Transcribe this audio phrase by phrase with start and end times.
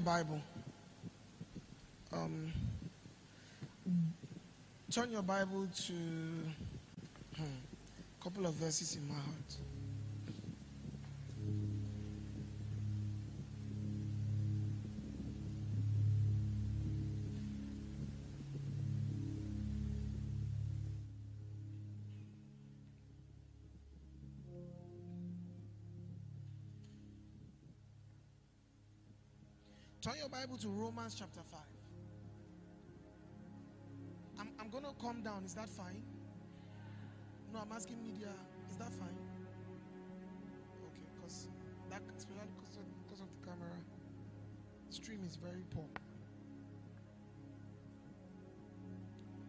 [0.00, 0.40] your Bible.
[2.12, 2.52] Um,
[4.90, 5.92] turn your Bible to
[7.38, 9.69] a couple of verses in my heart.
[30.40, 31.60] Bible to Romans chapter 5.
[34.38, 35.44] I'm, I'm going to come down.
[35.44, 36.02] Is that fine?
[37.52, 38.32] No, I'm asking media.
[38.70, 39.18] Is that fine?
[40.86, 41.48] Okay, because
[41.90, 43.68] that, especially because of, because of the camera,
[44.88, 45.84] stream is very poor.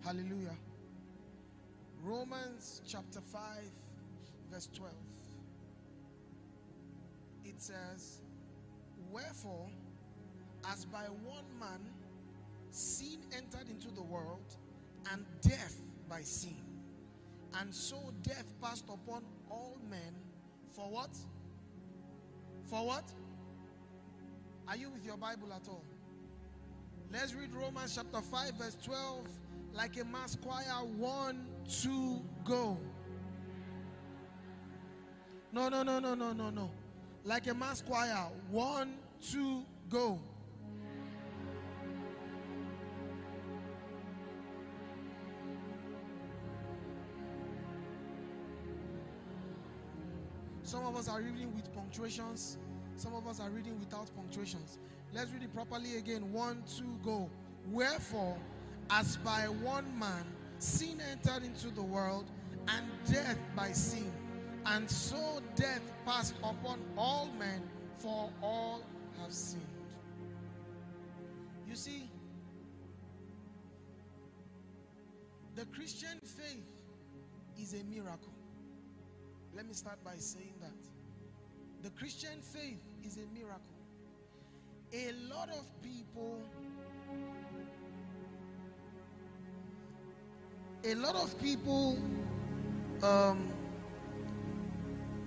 [0.03, 0.57] Hallelujah.
[2.03, 3.41] Romans chapter 5,
[4.51, 4.93] verse 12.
[7.45, 8.19] It says,
[9.09, 9.69] Wherefore,
[10.69, 11.79] as by one man
[12.71, 14.55] sin entered into the world,
[15.11, 15.77] and death
[16.09, 16.55] by sin.
[17.59, 20.13] And so death passed upon all men
[20.73, 21.09] for what?
[22.65, 23.03] For what?
[24.67, 25.83] Are you with your Bible at all?
[27.11, 29.27] Let's read Romans chapter 5, verse 12,
[29.73, 30.85] like a mass choir.
[30.97, 32.77] One, two, go.
[35.51, 36.71] No, no, no, no, no, no, no.
[37.25, 38.27] Like a mass choir.
[38.49, 40.21] One, two, go.
[50.71, 52.57] Some of us are reading with punctuations.
[52.95, 54.79] Some of us are reading without punctuations.
[55.13, 56.31] Let's read it properly again.
[56.31, 57.29] One, two, go.
[57.69, 58.37] Wherefore,
[58.89, 60.23] as by one man
[60.59, 62.23] sin entered into the world,
[62.69, 64.13] and death by sin,
[64.65, 68.81] and so death passed upon all men, for all
[69.21, 69.61] have sinned.
[71.67, 72.09] You see,
[75.53, 76.71] the Christian faith
[77.59, 78.31] is a miracle.
[79.55, 80.71] Let me start by saying that.
[81.83, 83.59] The Christian faith is a miracle.
[84.93, 86.39] A lot of people,
[90.83, 91.97] a lot of people,
[93.03, 93.51] um,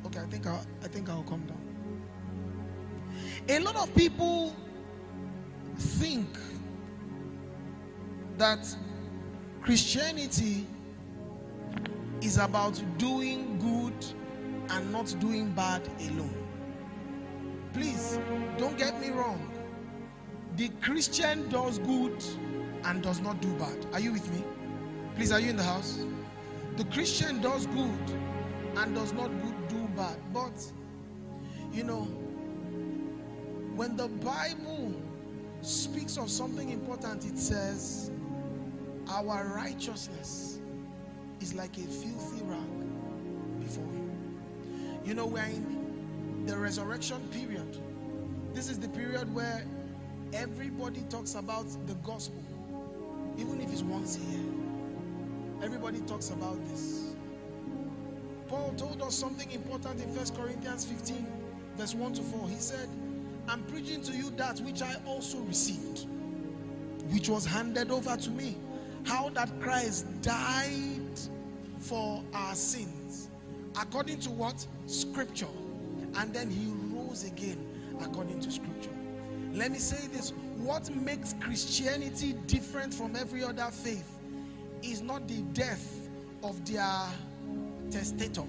[0.07, 1.61] okay, I think I'll, I think I'll come down.
[3.49, 4.55] A lot of people
[5.77, 6.29] think
[8.39, 8.67] that
[9.61, 10.67] Christianity
[12.25, 13.95] is about doing good
[14.71, 16.35] and not doing bad alone.
[17.75, 18.19] Please,
[18.57, 19.51] don't get me wrong.
[20.57, 22.25] The Christian does good
[22.85, 23.87] and does not do bad.
[23.93, 24.43] Are you with me?
[25.17, 26.05] Please, are you in the house?
[26.77, 28.11] The Christian does good
[28.77, 29.31] and does not
[29.69, 30.17] do bad.
[30.33, 30.65] But,
[31.73, 32.05] you know,
[33.77, 34.95] when the Bible
[35.61, 38.11] speaks of something important, it says,
[39.09, 40.61] Our righteousness
[41.45, 44.11] is like a filthy rag before you.
[45.05, 47.79] You know, we're in the resurrection period.
[48.55, 49.63] This is the period where
[50.33, 52.43] everybody talks about the gospel,
[53.37, 54.53] even if it's once a year.
[55.63, 57.15] Everybody talks about this.
[58.49, 61.27] Paul told us something important in First Corinthians 15,
[61.77, 62.49] verse 1 to 4.
[62.49, 62.89] He said,
[63.49, 66.07] I'm preaching to you that which I also received,
[67.11, 68.57] which was handed over to me.
[69.05, 70.94] How that Christ died
[71.85, 73.29] for our sins,
[73.81, 74.67] according to what?
[74.87, 75.49] Scripture.
[76.17, 77.59] And then he rose again,
[78.01, 78.91] according to Scripture.
[79.53, 84.19] Let me say this what makes Christianity different from every other faith
[84.83, 86.09] is not the death
[86.43, 87.03] of their
[87.91, 88.45] testator.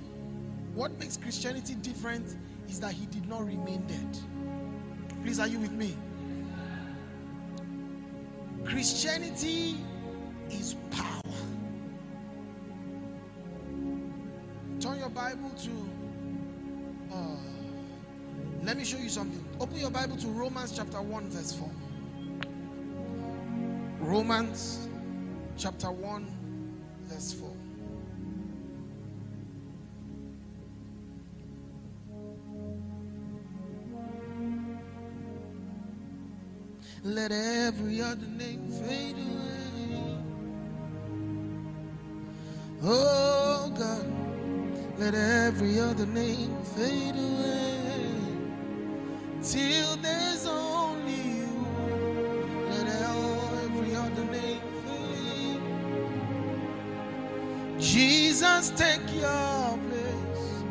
[0.74, 2.36] What makes Christianity different
[2.70, 4.18] is that he did not remain dead.
[5.24, 5.96] Please, are you with me?
[8.66, 9.76] Christianity
[10.50, 11.15] is power.
[15.36, 15.72] Bible to.
[17.14, 17.38] Uh,
[18.64, 19.44] let me show you something.
[19.60, 21.70] Open your Bible to Romans chapter 1, verse 4.
[24.00, 24.88] Romans
[25.58, 26.26] chapter 1,
[27.04, 27.52] verse 4.
[37.04, 40.18] Let every other name fade away.
[42.84, 43.25] Oh
[44.97, 48.07] let every other name fade away
[49.44, 51.68] till there's only you.
[52.69, 55.62] Let every other name fade.
[57.77, 60.63] Jesus, take your place.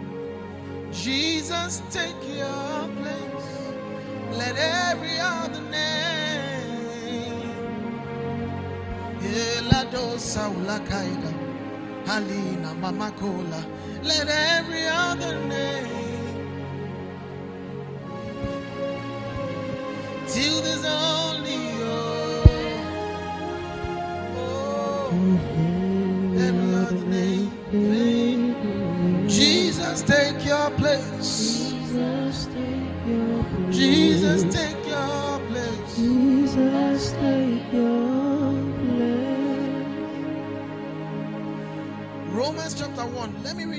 [0.90, 3.48] Jesus, take your place.
[4.38, 5.84] Let every other name.
[9.22, 11.30] Ela dosa ulakaida,
[12.06, 12.54] halina.
[14.04, 15.94] Let every other name.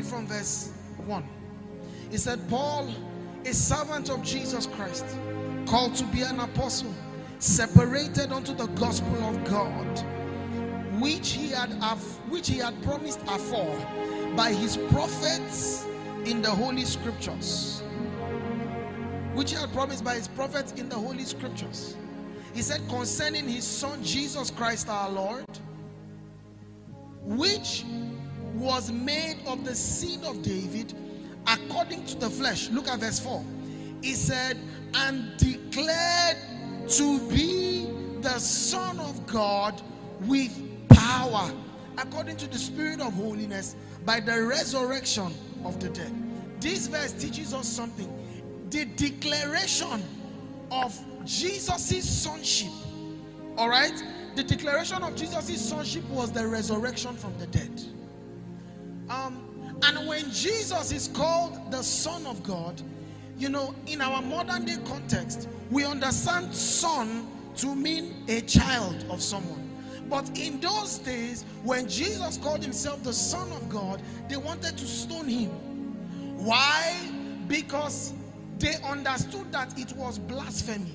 [0.05, 0.71] From verse
[1.05, 1.23] 1.
[2.11, 2.89] It said, Paul,
[3.45, 5.05] a servant of Jesus Christ,
[5.65, 6.93] called to be an apostle,
[7.39, 9.99] separated unto the gospel of God,
[11.01, 11.73] which he had
[12.29, 13.77] which he had promised afore
[14.35, 15.85] by his prophets
[16.25, 17.81] in the holy scriptures.
[19.33, 21.97] Which he had promised by his prophets in the holy scriptures.
[22.53, 25.45] He said concerning his son Jesus Christ our Lord,
[27.21, 27.83] which
[28.55, 30.93] was made of the seed of David
[31.47, 32.69] according to the flesh.
[32.69, 33.43] Look at verse 4.
[34.01, 34.57] He said,
[34.93, 36.37] and declared
[36.89, 37.89] to be
[38.21, 39.81] the Son of God
[40.21, 40.51] with
[40.89, 41.51] power,
[41.97, 43.75] according to the Spirit of holiness,
[44.05, 46.13] by the resurrection of the dead.
[46.61, 48.11] This verse teaches us something.
[48.69, 50.03] The declaration
[50.71, 52.71] of Jesus' sonship,
[53.57, 54.03] all right?
[54.35, 57.81] The declaration of Jesus' sonship was the resurrection from the dead.
[59.09, 59.43] Um,
[59.83, 62.81] and when Jesus is called the Son of God,
[63.37, 69.21] you know, in our modern day context, we understand son to mean a child of
[69.21, 69.61] someone.
[70.09, 74.85] But in those days, when Jesus called himself the Son of God, they wanted to
[74.85, 75.49] stone him.
[76.37, 76.95] Why?
[77.47, 78.13] Because
[78.59, 80.93] they understood that it was blasphemy.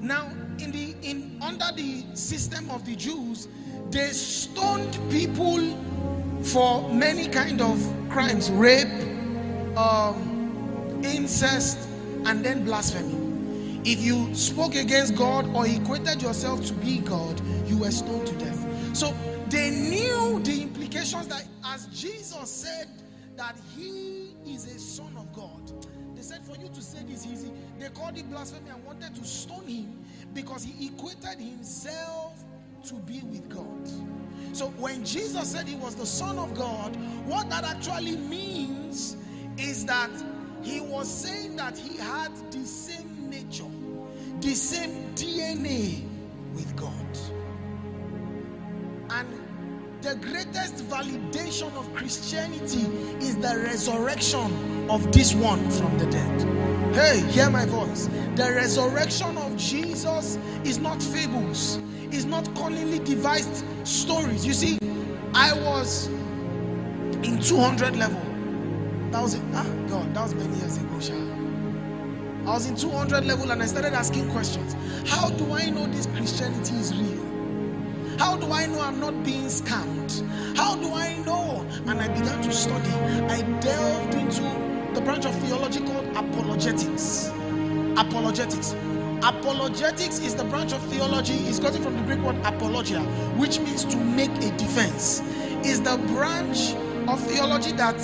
[0.00, 3.48] Now, in the in under the system of the Jews,
[3.90, 5.60] they stoned people
[6.46, 7.78] for many kind of
[8.08, 8.88] crimes, rape,
[9.76, 11.78] um, incest,
[12.24, 13.26] and then blasphemy.
[13.84, 18.34] If you spoke against God or equated yourself to be God, you were stoned to
[18.36, 18.96] death.
[18.96, 19.14] So
[19.48, 22.88] they knew the implications that as Jesus said
[23.36, 25.86] that he is a son of God.
[26.16, 29.24] They said for you to say this easy, they called it blasphemy and wanted to
[29.24, 32.42] stone him because he equated himself
[32.84, 33.88] to be with God.
[34.52, 36.96] So when Jesus said he was the son of God,
[37.26, 39.16] what that actually means
[39.58, 40.10] is that
[40.62, 43.70] he was saying that he had the same nature,
[44.40, 46.02] the same DNA
[46.54, 46.92] with God.
[49.10, 49.28] And
[50.02, 52.86] the greatest validation of Christianity
[53.24, 56.94] is the resurrection of this one from the dead.
[56.94, 58.08] Hey, hear my voice.
[58.36, 61.78] The resurrection of Jesus is not fables,
[62.12, 64.46] is not cunningly devised stories.
[64.46, 64.78] You see,
[65.34, 66.08] I was
[67.22, 68.20] in 200 level.
[69.10, 69.38] That was.
[69.54, 71.14] Ah, God, that was many years ago, Sha.
[72.46, 74.76] I was in 200 level and I started asking questions.
[75.08, 77.26] How do I know this Christianity is real?
[78.18, 80.24] How do I know I'm not being scammed?
[80.56, 81.66] How do I know?
[81.86, 82.90] And I began to study.
[83.28, 84.42] I delved into
[84.94, 87.32] the branch of theology called apologetics.
[87.96, 88.74] Apologetics.
[89.22, 93.00] Apologetics is the branch of theology, it's gotten from the Greek word apologia,
[93.36, 95.20] which means to make a defense.
[95.64, 96.74] Is the branch
[97.08, 97.96] of theology that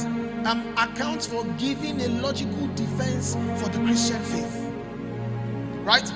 [0.46, 4.72] um, accounts for giving a logical defense for the Christian faith.
[5.84, 6.12] Right?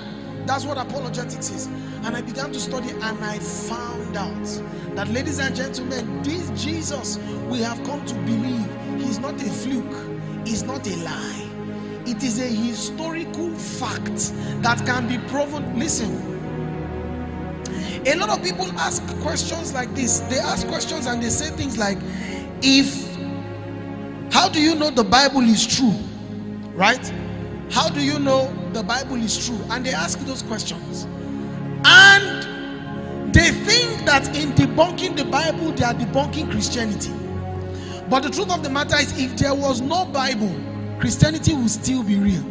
[0.47, 1.67] That's what apologetics is.
[1.67, 4.62] And I began to study and I found out
[4.95, 10.47] that, ladies and gentlemen, this Jesus we have come to believe, he's not a fluke,
[10.47, 11.46] he's not a lie.
[12.07, 14.33] It is a historical fact
[14.63, 15.79] that can be proven.
[15.79, 16.15] Listen,
[18.07, 20.21] a lot of people ask questions like this.
[20.21, 21.99] They ask questions and they say things like,
[22.63, 23.05] if
[24.33, 25.95] how do you know the Bible is true?
[26.75, 27.13] Right?
[27.71, 29.59] How do you know the Bible is true?
[29.71, 31.05] And they ask those questions.
[31.85, 37.13] And they think that in debunking the Bible, they are debunking Christianity.
[38.09, 40.55] But the truth of the matter is, if there was no Bible,
[40.99, 42.43] Christianity will still be real.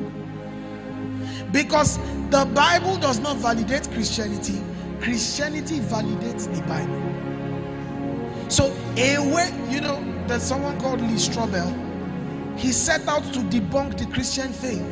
[1.52, 1.98] Because
[2.30, 4.62] the Bible does not validate Christianity,
[5.02, 7.16] Christianity validates the Bible.
[8.50, 11.84] So, a way, you know, there's someone called Lee Strobel.
[12.58, 14.86] He set out to debunk the Christian faith.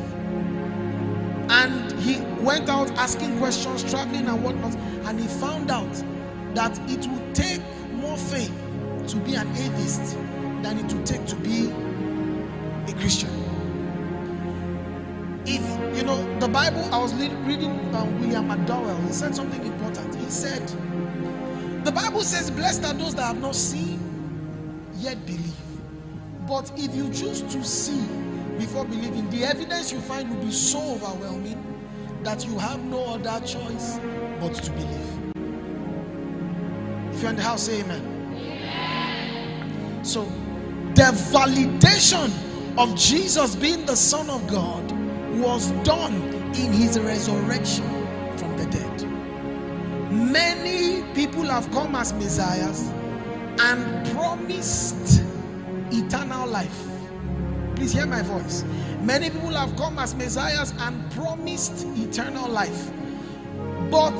[1.50, 4.74] And he went out asking questions, traveling and whatnot.
[5.06, 5.92] And he found out
[6.54, 8.52] that it would take more faith
[9.08, 10.16] to be an atheist
[10.62, 11.70] than it would take to be
[12.90, 13.43] a Christian.
[15.46, 19.06] If you know the Bible, I was reading um, William McDowell.
[19.06, 20.14] He said something important.
[20.14, 20.66] He said,
[21.84, 24.00] "The Bible says, blessed are those that have not seen,
[24.96, 25.52] yet believe.
[26.48, 28.06] But if you choose to see
[28.58, 31.62] before believing, the evidence you find will be so overwhelming
[32.22, 33.98] that you have no other choice
[34.40, 35.34] but to believe."
[37.12, 38.12] If you're in the house, say Amen.
[40.02, 40.24] So,
[40.94, 42.30] the validation
[42.78, 44.93] of Jesus being the Son of God
[45.40, 46.14] was done
[46.54, 47.84] in his resurrection
[48.36, 49.02] from the dead.
[50.10, 52.90] Many people have come as messiahs
[53.60, 55.22] and promised
[55.90, 56.86] eternal life.
[57.76, 58.64] Please hear my voice.
[59.02, 62.90] Many people have come as messiahs and promised eternal life.
[63.90, 64.18] But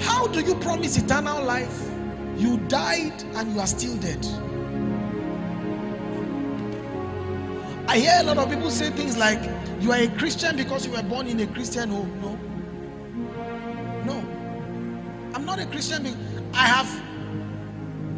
[0.00, 1.88] how do you promise eternal life?
[2.36, 4.26] You died and you are still dead.
[7.92, 9.38] I hear a lot of people say things like,
[9.82, 12.22] You are a Christian because you were born in a Christian home.
[12.22, 14.14] No.
[14.14, 15.34] No.
[15.34, 16.06] I'm not a Christian.
[16.54, 17.02] I have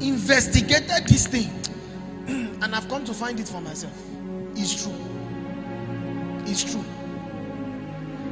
[0.00, 1.50] investigated this thing
[2.62, 4.00] and I've come to find it for myself.
[4.54, 4.94] It's true.
[6.46, 6.84] It's true.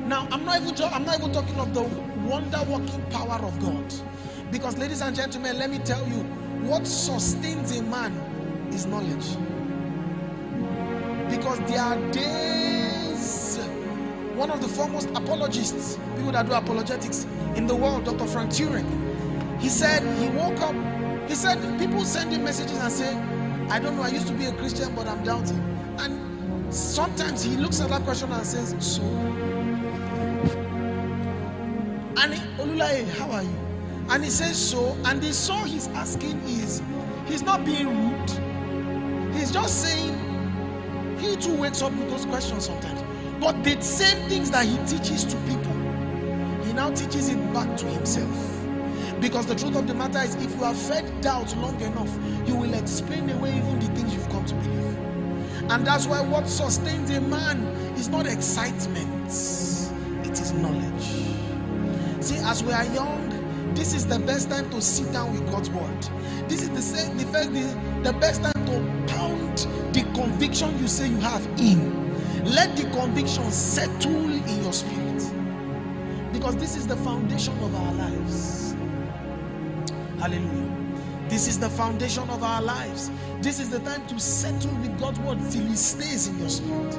[0.06, 1.82] Now, I'm not even I'm not even talking of the
[2.24, 3.92] wonder working power of God.
[4.52, 6.22] Because ladies and gentlemen, let me tell you,
[6.68, 8.12] what sustains a man
[8.72, 9.26] is knowledge.
[11.32, 13.56] Because there are days,
[14.34, 17.24] one of the foremost apologists, people that do apologetics
[17.56, 18.26] in the world, Dr.
[18.26, 18.84] Frank Turek,
[19.58, 20.74] he said he woke up,
[21.26, 23.16] he said people send him messages and say,
[23.70, 25.56] I don't know, I used to be a Christian, but I'm doubting.
[26.00, 29.02] And sometimes he looks at that question and says, So,
[32.20, 33.56] and Olulaye, how are you?
[34.10, 36.82] And he says so, and the so he's asking is,
[37.24, 38.30] he's not being rude.
[39.34, 40.21] He's just saying,
[41.22, 43.00] he too wakes up with those questions sometimes.
[43.40, 45.72] But the same things that he teaches to people,
[46.64, 48.58] he now teaches it back to himself.
[49.20, 52.12] Because the truth of the matter is, if you have fed doubt long enough,
[52.46, 54.96] you will explain away even the things you've come to believe.
[55.70, 57.62] And that's why what sustains a man
[57.96, 61.04] is not excitement, it is knowledge.
[62.20, 63.31] See, as we are young,
[63.74, 66.02] this is the best time to sit down with God's word.
[66.48, 67.62] This is the same, the first, the,
[68.02, 72.02] the best time to pound the conviction you say you have in.
[72.44, 75.32] Let the conviction settle in your spirit.
[76.32, 78.74] Because this is the foundation of our lives.
[80.18, 80.72] Hallelujah.
[81.28, 83.10] This is the foundation of our lives.
[83.40, 86.98] This is the time to settle with God's word till it stays in your spirit.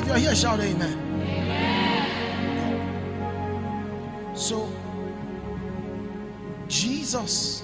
[0.00, 1.00] If you're here, shout amen.
[4.34, 4.68] So,
[7.04, 7.62] Jesus.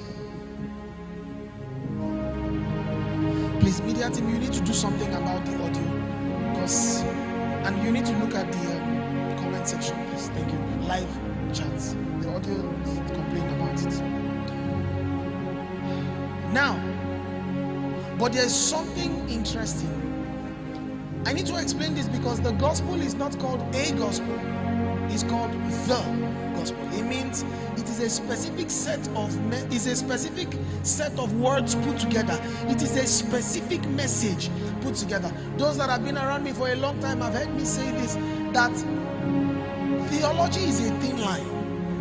[3.58, 6.52] Please, media team, you need to do something about the audio.
[6.52, 7.00] Because,
[7.64, 10.28] and you need to look at the um, comment section, please.
[10.28, 10.58] Thank you.
[10.86, 11.08] Live
[11.54, 11.96] chats.
[12.20, 14.02] The audio is complaining about it.
[16.52, 16.78] Now,
[18.18, 19.96] but there's something interesting.
[21.24, 24.38] I need to explain this because the gospel is not called a gospel,
[25.08, 26.30] it's called the
[26.60, 26.88] gospel.
[26.92, 27.42] It means
[27.78, 29.30] it a specific set of
[29.72, 30.48] is a specific
[30.82, 32.38] set of words put together.
[32.64, 35.32] It is a specific message put together.
[35.56, 38.14] Those that have been around me for a long time have heard me say this
[38.52, 38.74] that
[40.08, 41.46] theology is a thin line.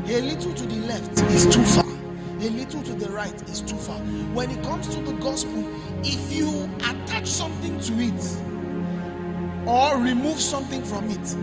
[0.08, 1.86] A little to the left is too far.
[1.86, 4.00] A little to the right is too far.
[4.34, 5.68] When it comes to the gospel,
[6.04, 11.36] if you attach something to it or remove something from it,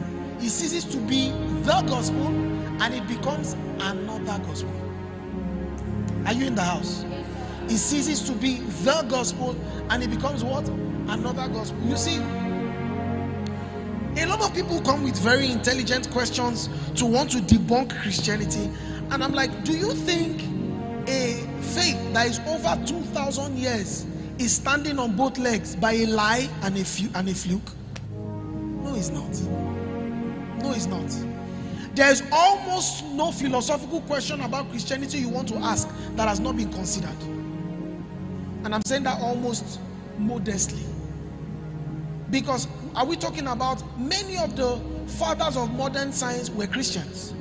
[0.42, 1.30] it ceases to be
[1.62, 2.26] the gospel
[2.80, 3.54] and it becomes
[4.26, 4.72] another gospel.
[6.26, 7.04] Are you in the house?
[7.68, 9.56] It ceases to be the gospel
[9.90, 10.68] and it becomes what?
[11.08, 11.78] Another gospel.
[11.84, 12.16] You see,
[14.20, 18.70] a lot of people come with very intelligent questions to want to debunk Christianity.
[19.10, 20.42] And I'm like, do you think
[21.08, 24.06] a faith that is over 2,000 years
[24.38, 27.70] is standing on both legs by a lie and a, fu- and a fluke?
[28.82, 29.30] No, it's not.
[30.62, 31.35] No, it's not.
[31.96, 36.54] There is almost no philosophical question about Christianity you want to ask that has not
[36.54, 37.16] been considered.
[38.64, 39.80] And I'm saying that almost
[40.18, 40.82] modestly.
[42.30, 47.32] Because are we talking about many of the fathers of modern science were Christians?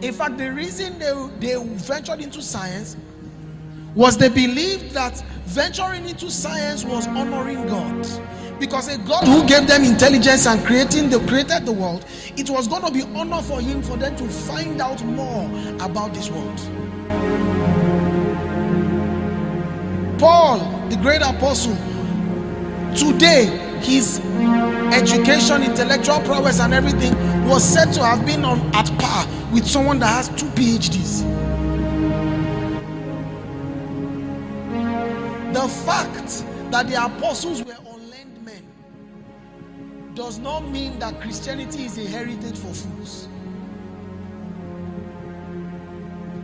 [0.00, 2.96] In fact, the reason they, they ventured into science
[3.96, 8.06] was they believed that venturing into science was honoring God.
[8.60, 12.04] Because a God who gave them intelligence and creating the created the world,
[12.36, 15.44] it was going to be honor for him for them to find out more
[15.80, 16.58] about this world.
[20.18, 21.76] Paul, the great apostle,
[22.94, 24.20] today his
[24.92, 27.14] education, intellectual prowess, and everything
[27.46, 31.22] was said to have been on at par with someone that has two PhDs.
[35.52, 37.62] The fact that the apostles
[40.16, 43.28] does not mean that Christianity is a heritage for fools.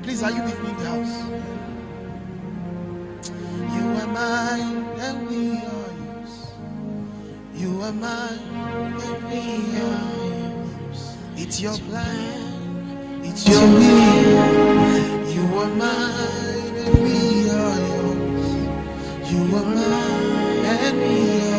[0.02, 1.14] Please, are you with me in the house?
[3.75, 6.52] You are mine and we are yours.
[7.55, 8.41] You are mine
[9.07, 9.41] and we
[9.81, 11.17] are yours.
[11.37, 14.49] It's your plan, it's your will.
[15.33, 19.33] You are mine and we are yours.
[19.33, 21.51] You are mine and we are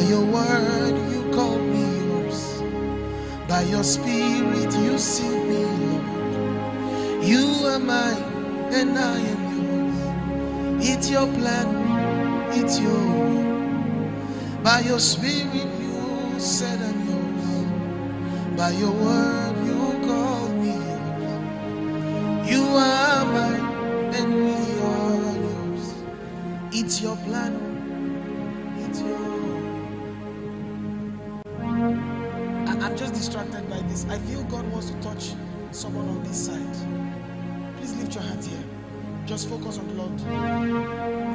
[0.00, 2.62] By your word, you call me yours.
[3.46, 7.22] By your spirit, you seal me, Lord.
[7.22, 8.22] You are mine
[8.72, 10.88] and I am yours.
[10.88, 11.68] It's your plan,
[12.50, 14.62] it's your will.
[14.62, 18.56] By your spirit, you said I'm yours.
[18.56, 22.50] By your word, you call me yours.
[22.50, 25.92] You are mine and we are yours.
[26.72, 27.52] It's your plan,
[33.20, 34.06] distracted by this.
[34.08, 35.34] I feel God wants to touch
[35.72, 37.76] someone on this side.
[37.76, 38.64] Please lift your hands here.
[39.26, 40.18] Just focus on the Lord.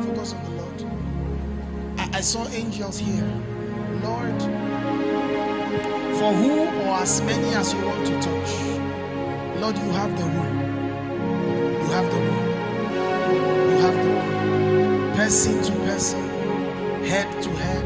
[0.03, 0.79] Focus on the Lord.
[1.99, 3.29] I, I saw angels here.
[4.01, 4.41] Lord,
[6.17, 8.51] for who or as many as you want to touch,
[9.61, 10.55] Lord, you have the room.
[11.81, 12.45] You have the room.
[13.69, 15.13] You have the room.
[15.15, 16.27] Person to person,
[17.05, 17.85] head to head,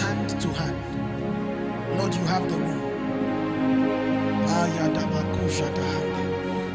[0.00, 1.98] hand to hand.
[1.98, 2.81] Lord, you have the room.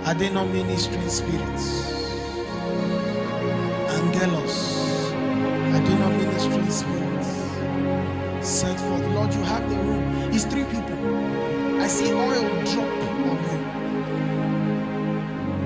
[0.07, 1.83] Are they not ministering spirits?
[3.89, 5.11] Angelos.
[5.11, 7.27] Are they not ministering spirits?
[8.39, 9.05] Set forth.
[9.07, 10.31] Lord, you have the room.
[10.31, 10.97] It's three people.
[11.81, 12.87] I see oil drop
[13.27, 13.59] on you.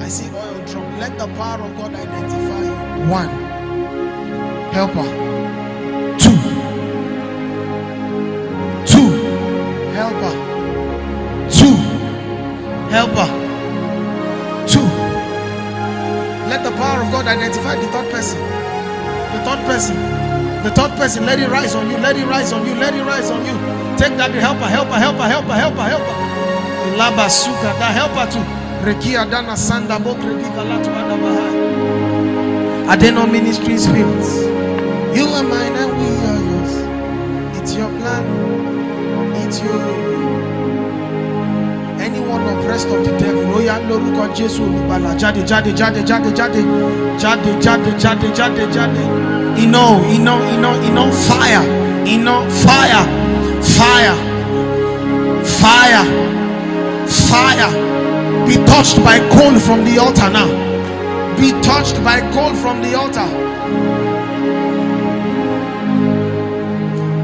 [0.03, 0.87] I see oil drop.
[0.99, 2.73] Let the power of God identify you.
[3.11, 3.29] One.
[4.73, 5.07] Helper.
[6.17, 6.37] Two.
[8.87, 9.09] Two.
[9.93, 10.40] Helper.
[12.91, 13.27] Helper.
[14.67, 14.83] Two.
[16.51, 18.39] Let the power of God identify the third person.
[19.31, 19.95] The third person.
[20.63, 21.25] The third person.
[21.25, 21.97] Let it rise on you.
[21.97, 22.75] Let it rise on you.
[22.75, 23.53] Let it rise on you.
[23.97, 26.15] Take that helper, helper, helper, helper, helper, helper.
[26.99, 27.71] Laba suka.
[27.79, 28.43] That helper too.
[28.83, 32.89] Rekia dana sanda bokredi galatu adabahai.
[32.89, 34.35] Are they not ministering spirits?
[35.15, 36.73] You are mine and we are yours.
[37.61, 38.25] It's your plan.
[39.47, 40.10] It's your
[42.71, 43.43] oppressed of the devil.
[43.51, 45.11] Oh, Ó yá lórúkọ jésù olùgbàlà.
[45.19, 46.61] Jáde jáde jáde jáde jáde.
[47.19, 49.01] Jáde jáde jáde jáde jáde.
[49.57, 51.61] Iná iná iná iná fire.
[52.05, 53.03] Iná fire.
[53.61, 54.15] Fire.
[55.43, 56.03] Fire.
[57.07, 57.69] Fire.
[58.47, 60.47] Be touched by coal from the altar now.
[61.37, 63.27] Be touched by coal from the altar.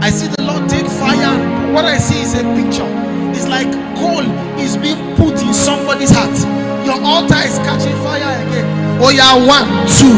[0.01, 1.33] I see the Lord take fire.
[1.73, 2.89] What I see is a picture.
[3.33, 4.25] It's like coal
[4.59, 6.37] is being put in somebody's heart.
[6.85, 8.65] Your altar is catching fire again.
[9.01, 10.13] Oh yeah, one, two,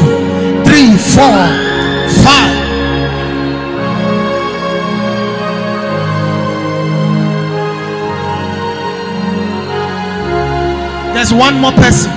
[0.68, 1.40] three, four,
[2.22, 2.60] five.
[11.16, 12.12] There's one more person.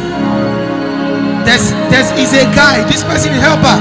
[1.46, 2.82] There's there's is a guy.
[2.90, 3.78] This person is helper.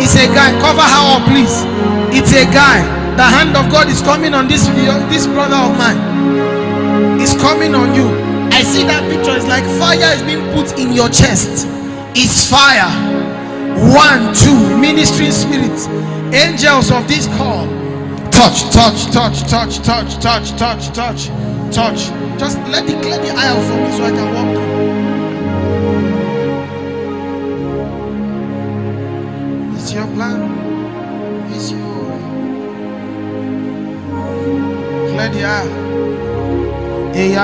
[0.00, 0.52] Is a guy.
[0.60, 1.64] Cover her up, please.
[2.16, 2.80] It's a guy.
[3.16, 4.68] The hand of God is coming on this
[5.12, 7.20] this brother of mine.
[7.20, 8.31] It's coming on you.
[8.52, 9.34] I see that picture.
[9.34, 11.66] It's like fire is being put in your chest.
[12.14, 12.92] It's fire.
[13.96, 15.88] One, two, ministering spirits,
[16.36, 17.66] angels of this call.
[18.30, 21.28] Touch, touch, touch, touch, touch, touch, touch, touch,
[21.72, 22.10] touch.
[22.38, 24.72] Just let it clear the aisle for me so I can walk through.
[29.76, 30.40] It's your plan.
[31.52, 31.80] It's your
[35.08, 35.81] clear the aisle.
[37.14, 37.36] Eh.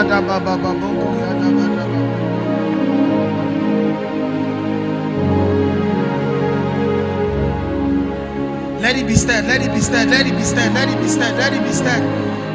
[8.81, 11.09] Let it be stirred, let it be stirred, let it be stirred, let it be
[11.09, 12.02] stirred, let it be stirred,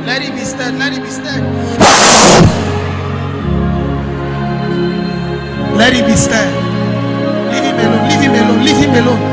[0.08, 1.43] let it be stirred, let it be stirred.
[5.78, 6.54] Let it be stirred.
[7.54, 9.33] Leave him alone, leave him alone, leave him alone,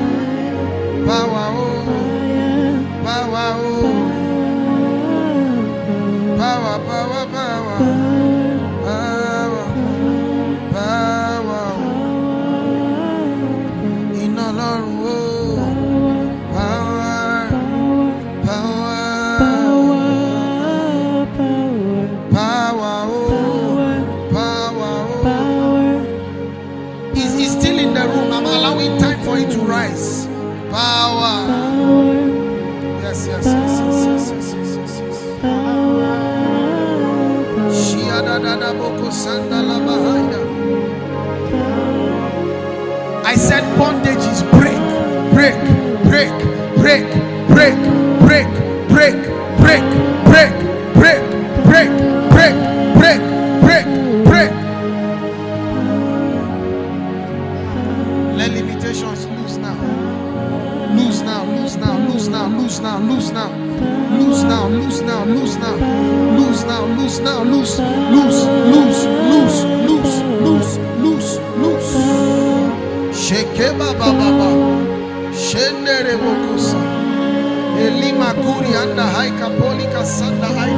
[78.43, 80.73] Kuri anda hai kapolika sanda hai.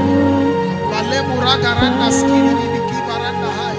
[0.91, 3.75] Balemu raga randa skiri bibi kiba randa hai.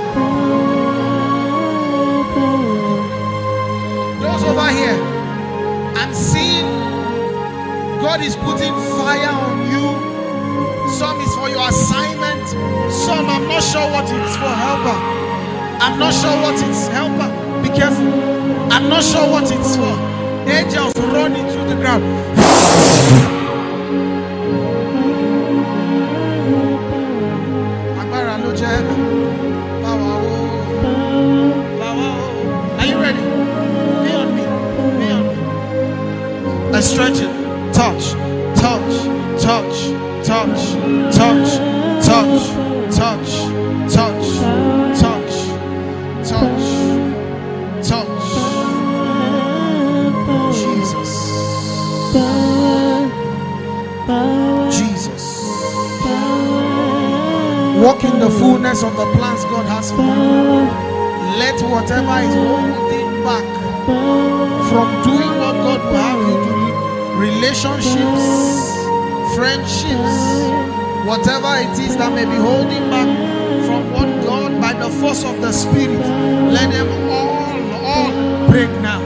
[4.20, 4.98] Those over here,
[6.00, 6.68] I'm seeing
[8.00, 9.86] God is putting fire on you.
[10.98, 12.46] Some is for your assignment.
[12.92, 14.98] Some I'm not sure what it's for helper.
[15.84, 17.28] I'm not sure what it's helper.
[17.62, 18.12] Be careful.
[18.72, 19.94] I'm not sure what it's for.
[20.48, 22.04] Angels run into the ground.
[54.70, 55.40] Jesus.
[57.80, 60.68] Walk in the fullness of the plans God has for you.
[61.40, 63.44] Let whatever is holding back
[64.68, 66.54] from doing what God will have you do.
[67.20, 68.24] Relationships,
[69.36, 70.16] friendships,
[71.06, 73.08] whatever it is that may be holding back
[73.66, 75.98] from what God by the force of the Spirit,
[76.52, 77.30] let them all,
[77.84, 79.03] all break now.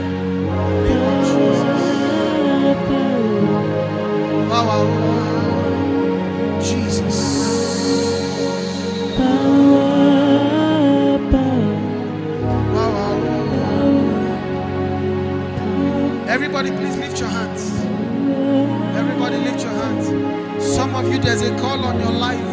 [21.29, 22.43] there's a call on your life,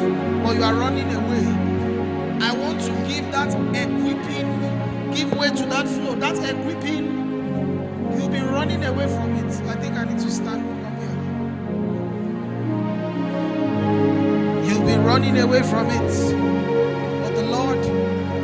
[0.42, 1.46] but you are running away.
[2.46, 6.14] I want to give that equipping, give way to that flow.
[6.14, 7.06] That equipping,
[8.12, 9.50] you've been running away from it.
[9.66, 11.16] I think I need to stand up here.
[14.68, 16.12] You've been running away from it.
[17.22, 17.78] But the Lord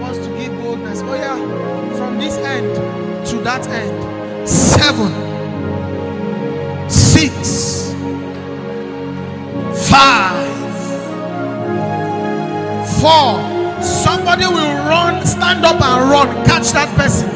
[0.00, 1.02] wants to give boldness.
[1.02, 2.74] Oh, yeah, from this end
[3.26, 4.48] to that end.
[4.48, 5.31] Seven.
[9.92, 10.48] Five,
[12.98, 13.30] four.
[13.82, 17.28] Somebody will run, stand up and run, catch that person.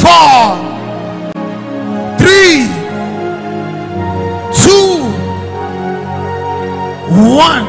[0.00, 0.40] Four,
[2.20, 2.68] three,
[4.62, 4.90] two,
[7.42, 7.66] one.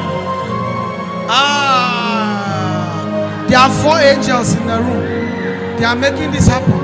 [1.27, 2.93] Ah,
[3.49, 5.03] there are four angels in the room.
[5.79, 6.74] They are making this happen.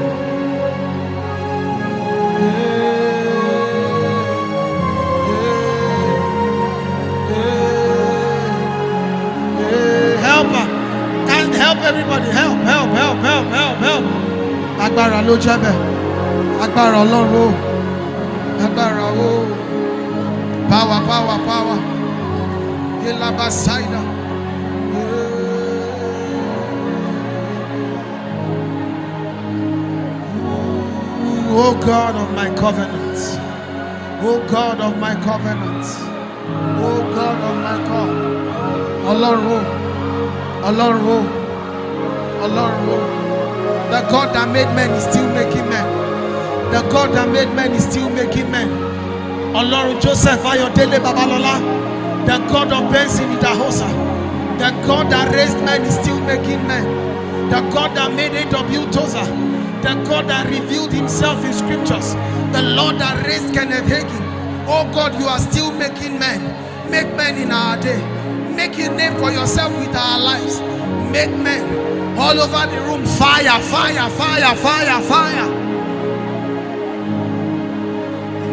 [11.91, 12.27] Everybody.
[12.39, 14.03] Help, help, help, help, help, help.
[14.85, 15.77] Agbára ló jẹ́ bẹ́ẹ̀.
[16.63, 17.47] Agbára Ọlọ́run o.
[18.65, 19.31] Agbára o.
[20.71, 21.79] Power, power, power.
[23.05, 24.01] Yelaba Saida.
[31.53, 33.17] Oh God of my covenant.
[34.23, 35.85] O God of my covenant.
[36.87, 38.15] O God of my God.
[39.11, 39.59] Ọlọ́run o.
[40.69, 41.40] Ọlọ́run o.
[42.45, 42.97] Ọlọ́run o.
[42.97, 43.21] Oh.
[43.91, 45.87] The God that made men is still making men.
[46.71, 48.69] The God that made men is still making men.
[49.59, 51.55] Ọlọ́run Joseph Ayọ̀délé Babalọ́lá.
[52.27, 53.89] The God of Benson Idahosa.
[54.61, 56.85] The God that raised men is still making men.
[57.51, 58.83] The God that made A.W.
[58.95, 59.27] Tozer.
[59.85, 62.07] The God that revealed himself in scriptures.
[62.53, 64.23] The Lord that raised Kenneth Hagin.
[64.73, 66.39] Oh God, you are still making men.
[66.89, 67.99] Make men in our day.
[68.55, 70.61] Make a name for yourself with our lives.
[71.11, 73.05] Make men all over the room.
[73.05, 75.49] Fire, fire, fire, fire, fire.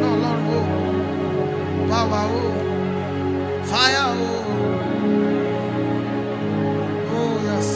[0.00, 1.86] No, Lord, oh.
[1.88, 3.64] Power, oh.
[3.64, 4.44] Fire, oh.
[7.10, 7.68] Oh, yes.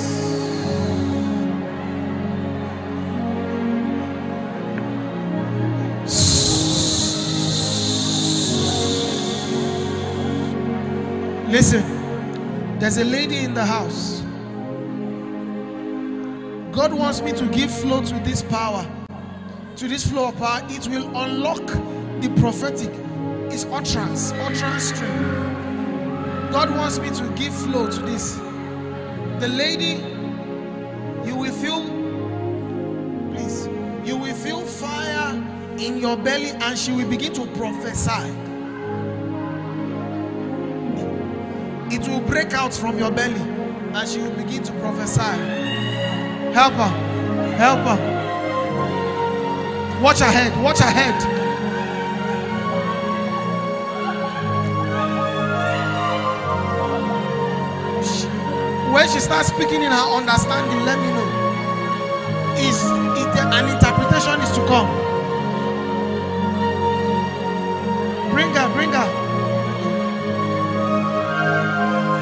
[11.48, 11.84] Listen,
[12.78, 14.11] there's a lady in the house.
[16.72, 18.86] God wants me to give flow to this power,
[19.76, 20.62] to this flow of power.
[20.70, 21.66] It will unlock
[22.22, 22.88] the prophetic,
[23.52, 25.20] it's utterance, utterance stream.
[26.50, 28.36] God wants me to give flow to this.
[29.38, 30.02] The lady,
[31.28, 31.82] you will feel,
[33.34, 33.66] please,
[34.08, 35.34] you will feel fire
[35.76, 38.30] in your belly and she will begin to prophesy.
[41.94, 45.71] It will break out from your belly and she will begin to prophesy.
[46.52, 46.92] Help her.
[47.56, 47.98] Help her.
[50.02, 50.62] Watch ahead.
[50.62, 51.14] Watch ahead.
[58.92, 61.28] When she starts speaking in her understanding, let me know.
[62.58, 64.88] Is an interpretation is to come?
[68.30, 69.08] Bring her, bring her.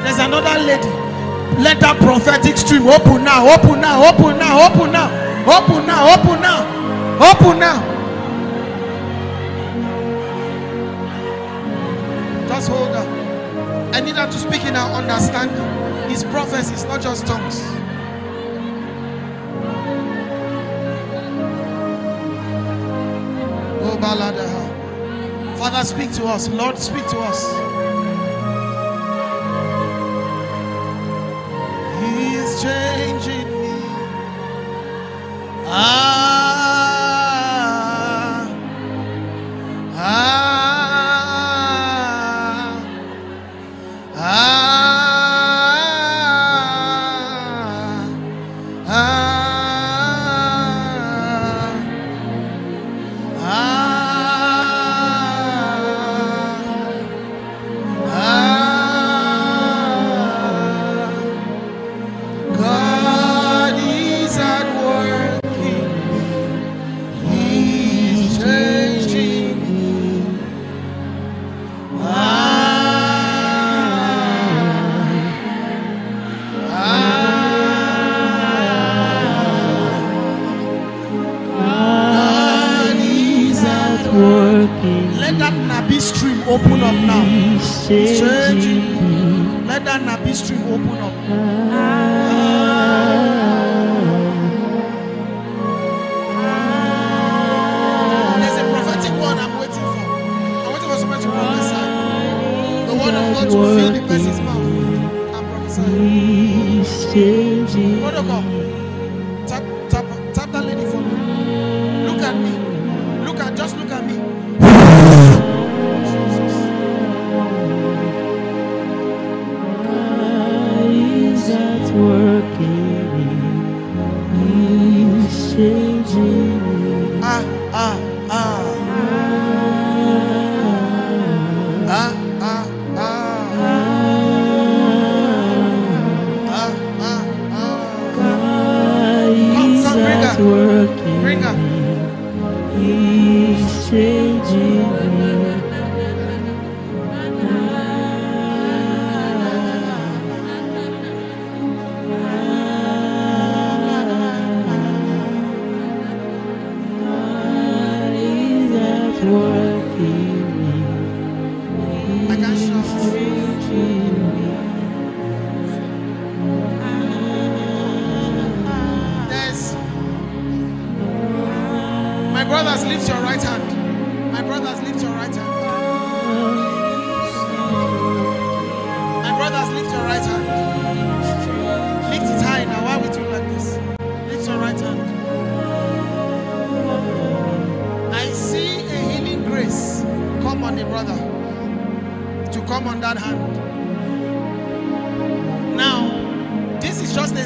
[0.04, 0.99] There's another lady.
[1.58, 5.08] Let that prophetic stream open now, open now, open now, open now,
[5.46, 7.90] open now, open now, open now.
[12.48, 13.90] Just hold her.
[13.94, 16.10] I need her to speak in her understanding.
[16.10, 17.60] His prophecies, not just tongues.
[23.82, 25.56] Oh.
[25.56, 26.48] Father, speak to us.
[26.48, 27.89] Lord, speak to us.
[32.34, 33.76] Is changing me.
[35.66, 36.29] Ah,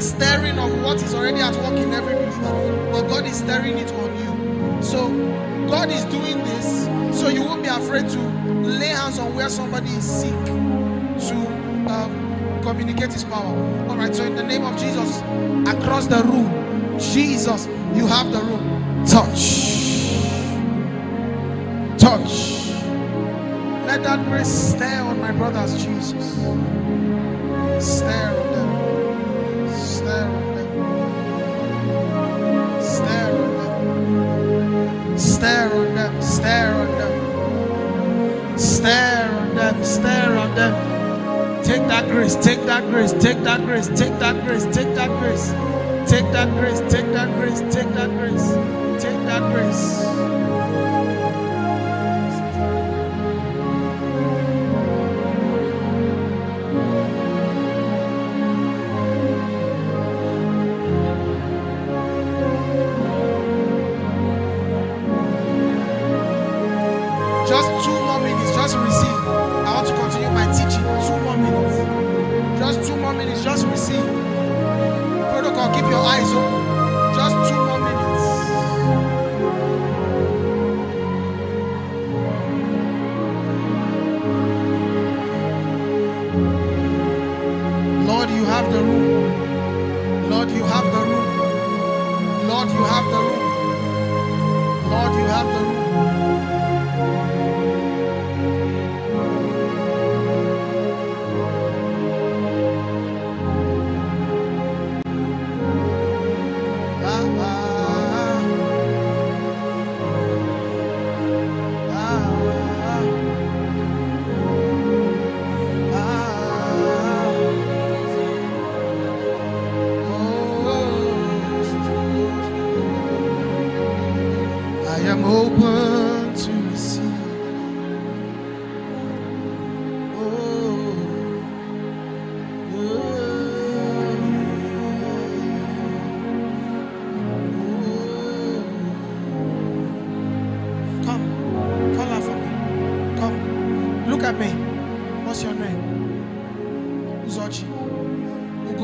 [0.04, 3.78] Staring stirring of what is already at work in every believer, but God is stirring
[3.78, 4.82] it on you.
[4.82, 5.08] So
[5.66, 6.84] God is doing this
[7.18, 11.34] so you won't be afraid to lay hands on where somebody is sick to
[11.88, 13.56] um, communicate his power.
[13.88, 15.20] All right, so in the name of Jesus,
[15.74, 19.06] across the room, Jesus, you have the room.
[19.06, 19.64] Touch.
[21.98, 22.68] Touch.
[23.86, 26.34] Let that grace stare on my brothers, Jesus.
[27.80, 28.43] Stare
[35.44, 41.62] stare on them, stare on them, stare on them, stare on them.
[41.62, 45.50] Take that grace, take that grace, take that grace, take that grace, take that grace,
[46.10, 48.48] take that grace, take that grace, take that grace,
[49.02, 50.73] take that grace.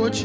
[0.01, 0.25] Pergunte.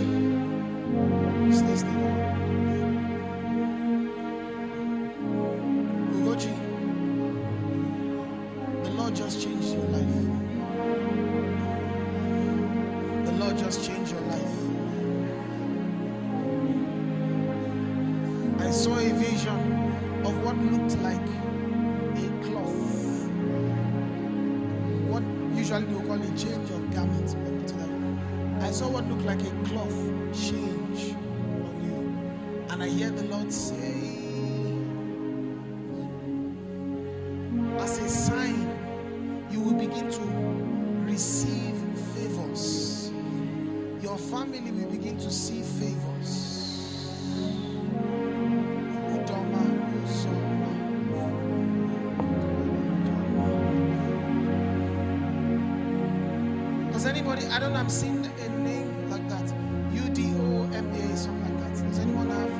[57.51, 59.53] I don't know, I'm seeing a name like that.
[59.93, 61.87] U D O M A, something like that.
[61.87, 62.51] Does anyone have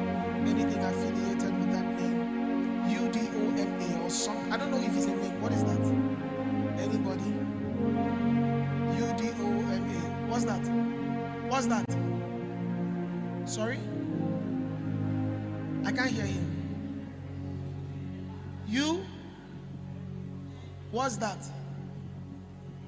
[0.48, 2.90] anything affiliated with that name?
[2.90, 4.52] U D O M A or something?
[4.54, 5.42] I don't know if it's a name.
[5.42, 5.80] What is that?
[6.82, 7.32] Anybody?
[9.00, 10.30] U D O M A.
[10.30, 10.66] What's that?
[11.50, 11.86] What's that?
[13.46, 13.80] Sorry?
[15.86, 16.52] I can't hear him.
[18.68, 19.06] You?
[20.92, 21.46] What's that?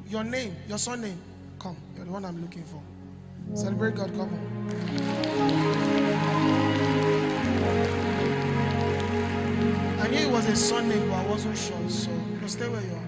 [0.09, 1.21] Your name, your surname.
[2.27, 2.81] I'm looking for.
[3.55, 4.29] Celebrate God, come on.
[10.01, 11.89] I knew it was a surname, but I wasn't sure.
[11.89, 13.07] So, no, stay where you are.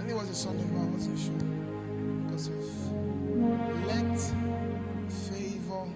[0.00, 1.32] I knew it was a surname, but I wasn't sure.
[2.26, 4.20] Because of let
[5.32, 5.88] favor,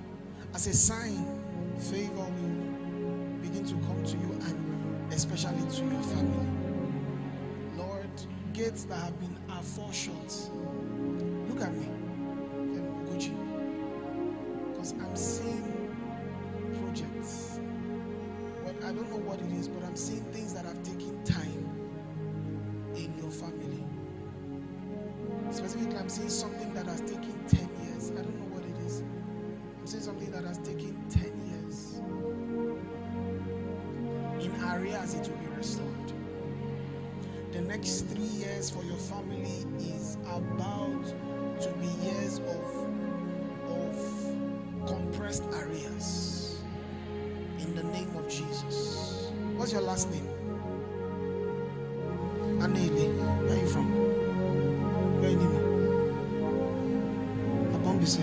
[0.54, 1.26] as a sign,
[1.78, 2.56] favor will
[3.42, 6.46] begin to come to you and especially to your family.
[7.76, 8.08] Lord,
[8.54, 10.50] gates that have been aforeshot.
[11.50, 11.86] Look at me,
[15.00, 15.96] I'm seeing
[16.80, 17.60] projects.
[18.84, 21.68] I don't know what it is, but I'm seeing things that have taken time
[22.96, 23.84] in your family.
[25.50, 28.10] Specifically, I'm seeing something that has taken 10 years.
[28.10, 29.02] I don't know what it is.
[29.78, 32.00] I'm seeing something that has taken 10 years.
[34.44, 36.12] In areas, it will be restored.
[37.52, 41.04] The next three years for your family is about
[41.60, 42.86] to be years of,
[45.24, 46.60] areas.
[47.58, 49.30] In the name of Jesus.
[49.56, 50.28] What's your last name?
[52.58, 53.14] Anele.
[53.46, 53.86] Where are you from?
[55.20, 55.62] Where are you from?
[57.74, 58.18] Abombise.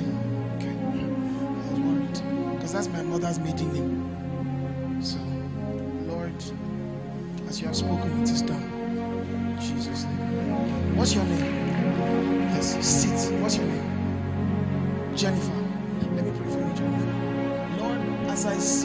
[0.58, 0.76] Okay.
[0.76, 2.20] I was worried.
[2.56, 5.02] Because that's my mother's maiden name.
[5.02, 5.20] So,
[6.12, 6.36] Lord,
[7.48, 8.62] as you have spoken, it is done.
[8.62, 10.98] In Jesus' name.
[10.98, 12.50] What's your name?
[12.54, 13.34] Yes, sit.
[13.42, 15.16] What's your name?
[15.16, 15.49] Jennifer.
[18.46, 18.79] As I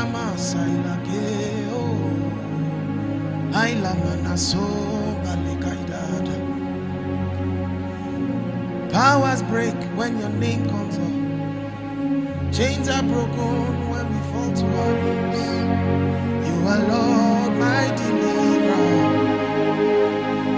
[0.00, 3.58] Inamasa ilakeo oh.
[3.58, 4.66] Ailamanaso
[5.24, 6.36] balekaidada
[8.92, 11.14] Powers break when your name comes up.
[12.52, 15.68] Chains are broken when we fall to our knees.
[16.48, 18.88] You are Lord my deliverer.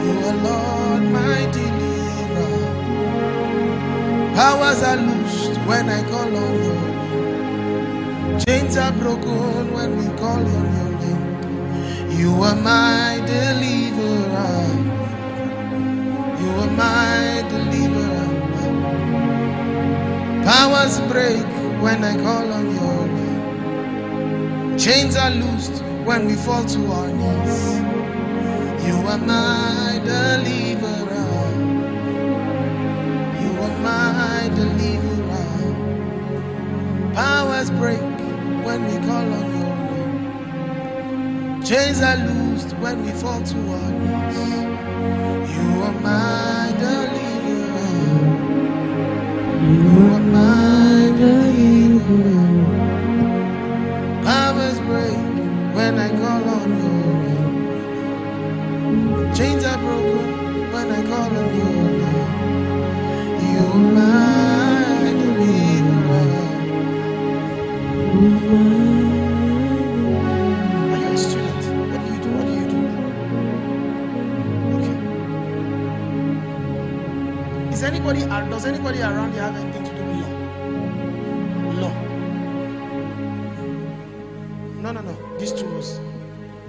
[0.05, 2.87] You are Lord my deliverer.
[4.37, 6.92] Powers are loosed when I call on name
[8.47, 12.11] Chains are broken when we call on your name.
[12.19, 14.67] You are my deliverer.
[16.41, 18.31] You are my deliverer.
[20.45, 21.47] Powers break
[21.81, 24.77] when I call on your name.
[24.77, 27.81] Chains are loosed when we fall to our knees.
[28.85, 31.31] You are my deliverer.
[33.41, 35.47] You are my deliverer.
[37.15, 38.12] Powers break
[38.87, 41.63] we call on your name.
[41.65, 44.39] Chains are loosed when we fall to our knees.
[45.57, 48.51] You are my deliverer.
[49.63, 52.52] You are my deliverer.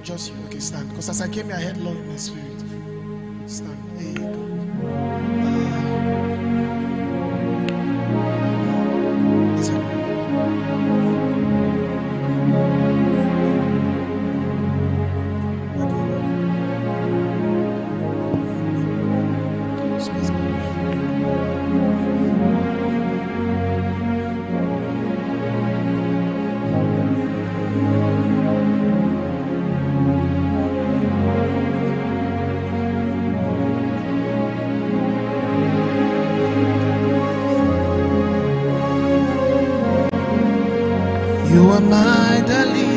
[0.03, 0.35] Just you.
[0.45, 0.89] Okay, stand.
[0.89, 2.59] Because as I came here, I heard law in my spirit.
[3.49, 3.92] Stand.
[41.53, 42.92] You are my deliverer.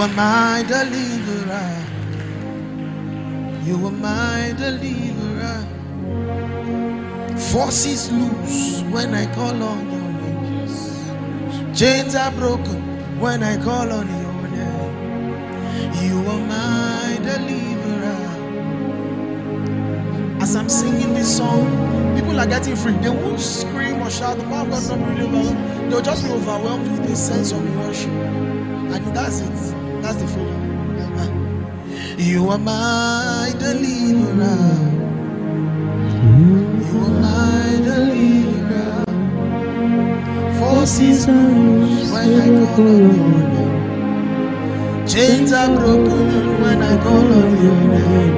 [0.00, 1.76] You are my deliverer.
[3.66, 5.60] You are my deliverer.
[7.52, 11.74] Forces loose when I call on your name.
[11.74, 12.80] Chains are broken
[13.20, 15.92] when I call on your name.
[16.02, 18.22] You are my deliverer.
[20.40, 21.68] As I'm singing this song,
[22.16, 22.94] people are getting free.
[23.02, 24.38] They won't scream or shout.
[24.38, 25.52] The power of God not really.
[25.90, 28.08] They'll just be overwhelmed with a sense of worship.
[28.08, 29.89] And that's it.
[30.10, 30.42] That's the.
[32.18, 34.74] You are my deliverer.
[36.90, 39.04] You are my deliverer.
[40.58, 45.06] Forces are loose when I call on your name.
[45.06, 48.34] Chains are broken when I call on your name.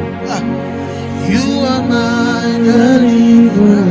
[1.33, 3.89] You are my deliverer.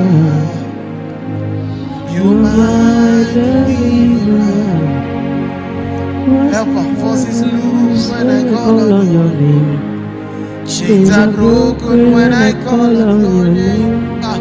[2.14, 4.41] You are my deliverer.
[6.62, 10.68] Helper, forces loose when I call on your name.
[10.68, 14.22] Chains are broken when I call on your name.
[14.22, 14.38] Ah,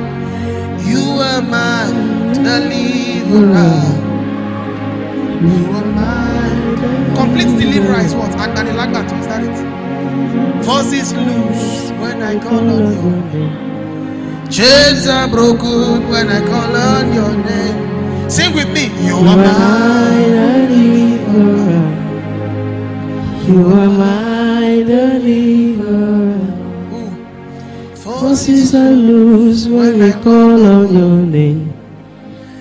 [0.85, 1.89] you are my
[2.37, 3.81] deliverer.
[5.49, 8.33] You are my complete deliverer is what?
[8.33, 9.57] Agbani Lagbato, is that it?
[10.63, 14.51] Forces loose when I call on your name.
[14.51, 18.29] Chains are broken when I call on your name.
[18.29, 18.93] Sing with me.
[19.07, 20.11] You are my
[23.47, 26.37] You are my deliverer.
[27.97, 31.73] Forces are loose when I call on your name.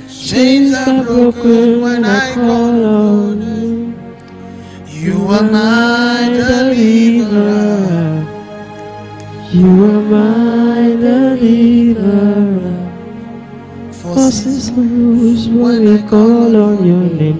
[0.09, 3.95] Chains are broken when I call on name.
[4.87, 8.25] You are my deliverer.
[9.51, 12.75] You are my deliverer.
[13.91, 17.39] Forces are loose when I call on your name.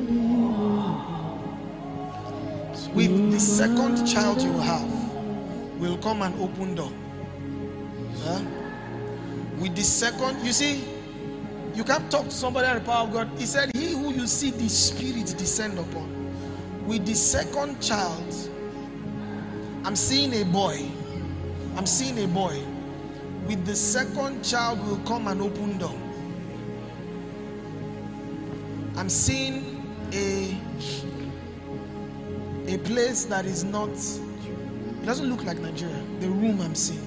[2.93, 4.91] With the second child you have,
[5.79, 6.91] will come and open door.
[8.23, 8.41] Huh?
[9.59, 10.83] With the second, you see,
[11.73, 13.29] you can't talk to somebody at the power of God.
[13.37, 16.85] He said, He who you see the Spirit descend upon.
[16.85, 18.35] With the second child,
[19.85, 20.85] I'm seeing a boy.
[21.77, 22.61] I'm seeing a boy.
[23.47, 25.95] With the second child will come and open door.
[28.97, 29.81] I'm seeing
[30.11, 30.57] a
[32.73, 36.01] a place that is not it doesn't look like Nigeria.
[36.19, 37.05] The room I'm seeing.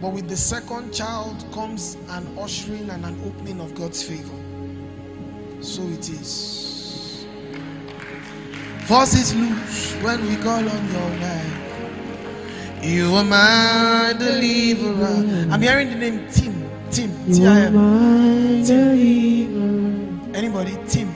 [0.00, 4.34] But with the second child comes an ushering and an opening of God's favor.
[5.60, 7.26] So it is.
[8.86, 11.52] Forces loose when we call on your name.
[12.82, 15.48] You are my deliverer.
[15.52, 16.68] I'm hearing the name Tim.
[16.90, 17.10] Tim.
[17.28, 17.74] You T I are M.
[17.74, 20.34] my deliverer.
[20.34, 20.78] Anybody?
[20.88, 21.14] Tim.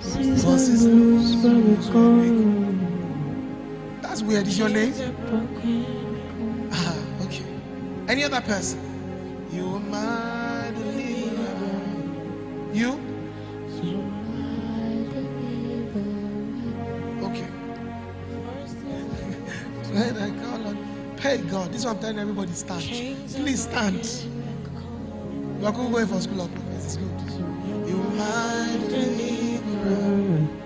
[0.00, 2.63] Voices loose when we call on
[4.14, 4.46] That's weird.
[4.46, 4.94] Is your name?
[6.70, 7.44] Ah, okay.
[8.06, 8.78] Any other person?
[9.50, 11.90] You are my deliverer.
[12.72, 12.90] You?
[17.24, 17.48] Okay.
[19.90, 20.76] when I call on,
[21.16, 21.72] pay God.
[21.72, 22.52] This is what I'm telling everybody.
[22.52, 22.84] Stand.
[22.84, 24.06] Please stand.
[25.58, 26.84] You are going for school of prophets.
[26.84, 27.20] It's good.
[27.88, 30.63] You are my deliverer.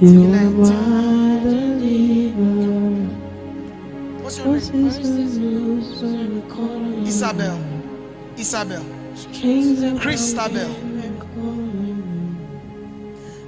[0.00, 3.08] You are my deliverer.
[4.22, 4.90] What's your name?
[4.90, 7.58] Voices loose when we call on your Isabel.
[8.36, 8.84] Isabel.
[10.00, 10.66] Christabel.
[10.66, 12.38] broken when we call on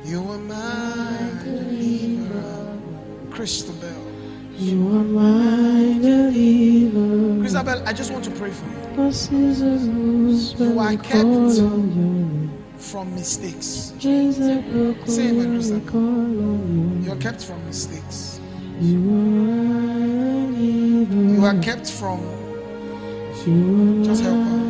[0.05, 2.79] You are my deliverer.
[3.31, 4.03] Christabel.
[4.57, 4.87] you.
[4.89, 7.41] Are my deliverer.
[7.41, 11.25] Christabel, I just want to pray for you Voices are loose when You are kept.
[12.87, 13.93] From mistakes.
[13.99, 15.91] Chains are broken Say amen, when we Christabel.
[15.91, 16.01] call
[16.51, 18.41] on You're kept from mistakes.
[18.81, 18.99] you.
[18.99, 21.35] You are my deliverer.
[21.35, 22.21] You are kept from
[24.05, 24.67] Just help her.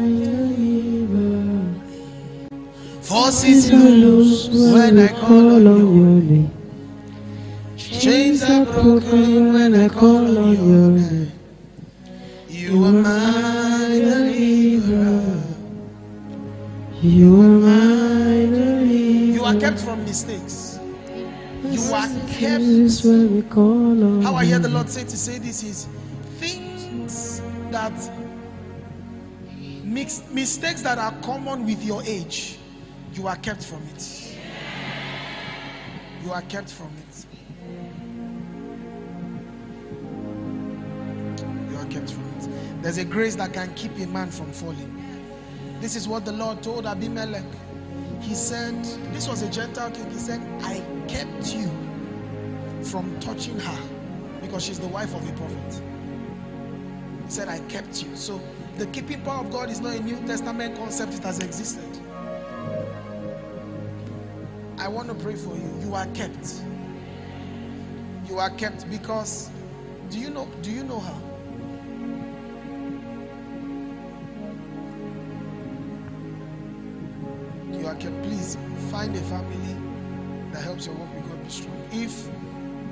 [3.02, 6.50] forces loose when I call on your name.
[7.76, 11.32] Chains are broken when I call on your name.
[12.48, 15.35] You are my deliverer.
[17.06, 18.84] You are my deliverer.
[18.84, 20.80] You are kept from mistakes.
[21.62, 22.64] You are kept.
[22.64, 24.68] This when we call on How I hear the.
[24.68, 25.86] Lord say to say this is
[26.40, 27.40] things
[27.70, 27.92] that
[29.84, 32.58] mix, mistakes that are common with your age,
[33.14, 34.36] you are kept from it.
[36.24, 37.26] You are kept from it.
[41.70, 42.82] You are kept from it.
[42.82, 44.95] There's a grace that can keep a man from falling.
[45.80, 47.44] This is what the Lord told Abimelech.
[48.20, 50.10] He said, This was a Gentile king.
[50.10, 51.70] He said, I kept you
[52.82, 53.78] from touching her
[54.40, 55.82] because she's the wife of a prophet.
[57.24, 58.16] He said, I kept you.
[58.16, 58.40] So
[58.78, 61.84] the keeping power of God is not a New Testament concept, it has existed.
[64.78, 65.70] I want to pray for you.
[65.80, 66.62] You are kept.
[68.28, 69.50] You are kept because
[70.10, 71.25] do you know do you know her?
[77.98, 78.22] Kept.
[78.24, 78.58] Please
[78.90, 79.76] find a family
[80.52, 81.88] that helps your work with God be strong.
[81.92, 82.28] If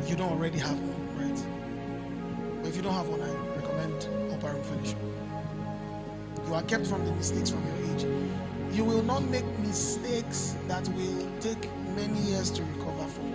[0.08, 2.60] you don't already have one, right?
[2.62, 4.98] But if you don't have one, I recommend Upper Room Fellowship.
[6.46, 8.06] You are kept from the mistakes from your age.
[8.72, 13.32] You will not make mistakes that will take many years to recover from.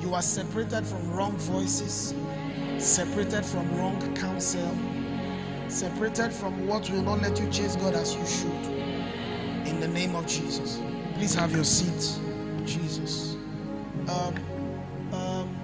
[0.00, 2.14] You are separated from wrong voices,
[2.78, 4.76] separated from wrong counsel,
[5.72, 8.66] separated from what will not let you chase God as you should.
[9.66, 10.80] In the name of Jesus.
[11.14, 12.20] Please have your seat.
[12.66, 13.36] Jesus.
[14.08, 14.34] Um,
[15.12, 15.56] um,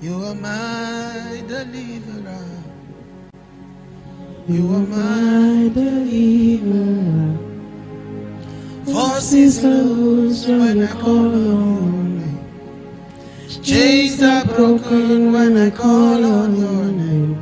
[0.00, 2.46] you are my deliverer.
[4.48, 7.38] You are my deliverer.
[8.84, 12.44] forces loose when I call on name.
[13.62, 17.41] Chains are broken when I call on your name.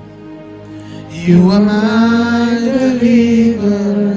[1.20, 4.16] You are my deliverer.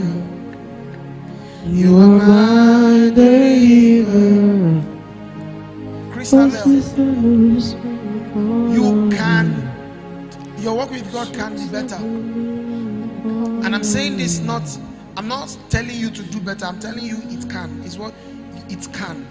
[1.66, 4.82] You are my deliverer.
[6.14, 9.74] Christabel, Voices oh, are loose when we call you can
[10.64, 11.98] your work with God can be better.
[13.66, 14.64] And I'm saying this not,
[15.18, 16.66] I'm not telling you to do better.
[16.66, 17.82] I'm telling you it can.
[17.84, 18.14] It's what
[18.70, 19.28] it can.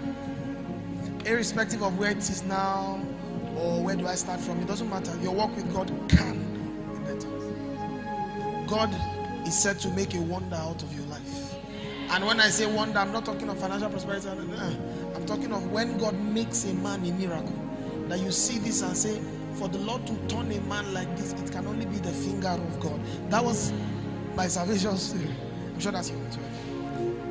[1.25, 3.01] Irrespective of where it is now
[3.57, 5.17] or where do I start from, it doesn't matter.
[5.23, 6.52] Your work with God can.
[8.67, 8.93] God
[9.47, 11.55] is said to make a wonder out of your life.
[12.09, 14.27] And when I say wonder, I'm not talking of financial prosperity.
[14.27, 14.75] Eh,
[15.15, 17.59] I'm talking of when God makes a man a miracle.
[18.07, 19.21] That you see this and say,
[19.55, 22.49] for the Lord to turn a man like this, it can only be the finger
[22.49, 22.99] of God.
[23.29, 23.73] That was
[24.35, 25.29] my salvation story.
[25.73, 26.45] I'm sure that's your story.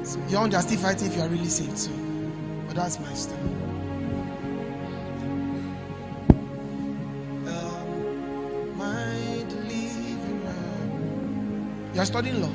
[0.04, 1.78] So you aren't just fighting if you are really saved.
[1.78, 1.90] So,
[2.66, 3.61] but that's my story.
[11.94, 12.48] You are studying law.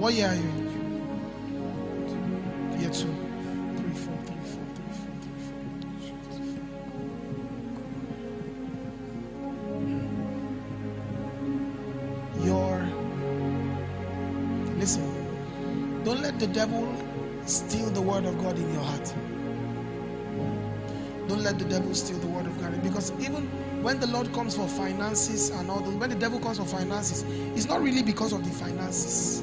[0.00, 0.90] What year are you in?
[2.80, 3.14] Year two.
[3.78, 5.40] Three, four, three, four, three, four, three,
[12.42, 12.44] four.
[12.46, 12.74] Your
[14.78, 15.04] listen.
[16.04, 16.88] Don't let the devil
[17.46, 19.14] steal the word of God in your heart.
[21.30, 22.82] Don't let the devil steal the word of God.
[22.82, 23.46] Because even
[23.84, 27.22] when the Lord comes for finances and all that, when the devil comes for finances,
[27.56, 29.40] it's not really because of the finances.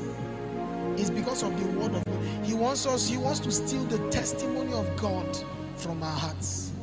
[0.97, 2.45] It's because of the word of God.
[2.45, 5.25] He wants us, he wants to steal the testimony of God
[5.77, 6.73] from our hearts.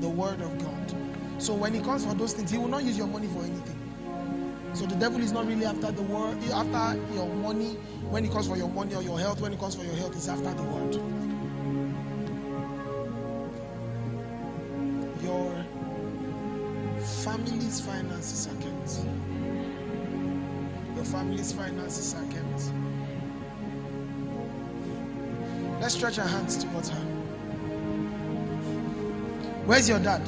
[0.00, 0.94] The word of God.
[1.38, 3.78] So when he comes for those things, he will not use your money for anything.
[4.72, 7.74] So the devil is not really after the word, after your money.
[8.10, 10.14] When he comes for your money or your health, when he comes for your health,
[10.14, 11.29] he's after the word.
[17.46, 19.00] Family's finances are kept.
[20.94, 22.72] Your family's finances are kept.
[25.80, 27.00] Let's stretch our hands towards her.
[29.64, 30.22] Where's your dad?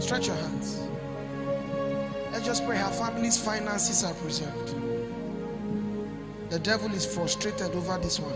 [0.00, 0.79] Stretch your hands.
[2.50, 4.74] Just pray her family's finances are preserved.
[6.50, 8.34] The devil is frustrated over this one.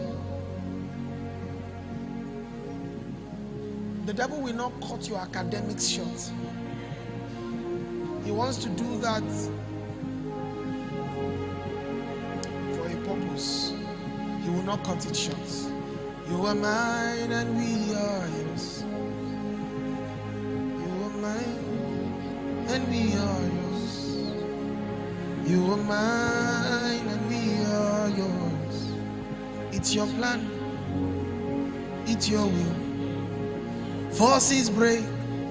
[4.06, 6.30] The devil will not cut your academics short.
[8.24, 9.24] He wants to do that
[12.76, 13.72] for a purpose.
[14.44, 15.72] He will not cut it short.
[16.28, 18.43] You are mine and we are yours.
[29.94, 30.40] It's your plan,
[32.04, 32.74] it's your will.
[34.10, 35.04] Forces break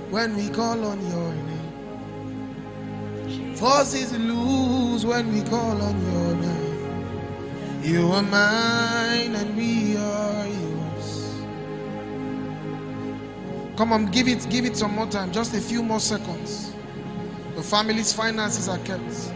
[0.09, 1.33] when we call on your
[3.23, 3.55] name.
[3.55, 7.83] Forces lose when we call on your name.
[7.83, 11.35] You are mine and we are yours.
[13.77, 16.73] Come on, give it, give it some more time, just a few more seconds.
[17.55, 19.31] The family's finances are kept.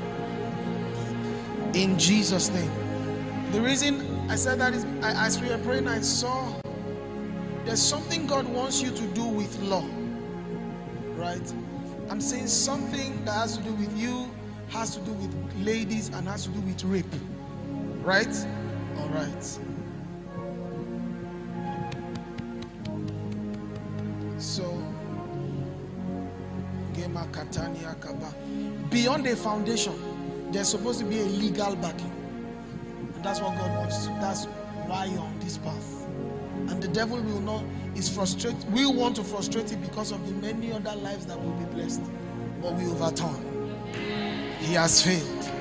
[1.74, 2.72] In Jesus' name.
[3.54, 6.54] The reason I said that is as we were praying, I saw
[7.66, 9.86] there's something God wants you to do with law.
[11.16, 11.54] Right?
[12.10, 14.30] I'm saying something that has to do with you,
[14.70, 15.34] has to do with
[15.66, 17.06] ladies, and has to do with rape.
[18.02, 18.34] Right?
[19.00, 19.44] All right.
[24.38, 24.82] So,
[26.94, 28.34] Gema Katania Kaba.
[28.90, 29.94] Beyond a foundation,
[30.52, 32.17] there's supposed to be a legal backing.
[33.28, 34.08] That's what God wants.
[34.22, 34.46] That's
[34.86, 36.08] why you're on this path.
[36.70, 37.62] And the devil will not,
[37.94, 38.72] is frustrated.
[38.72, 42.04] We want to frustrate it because of the many other lives that will be blessed.
[42.62, 43.76] But we overturn.
[44.62, 45.52] He has failed.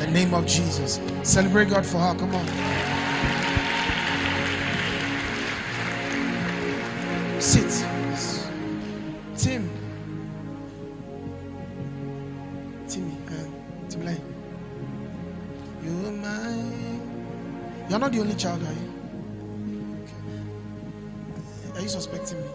[0.00, 0.98] The name of Jesus.
[1.22, 2.16] Celebrate God for her.
[2.16, 2.46] Come on.
[7.40, 7.97] Sit.
[17.98, 18.92] You're not the only child, are you?
[21.74, 22.46] Are you suspecting me?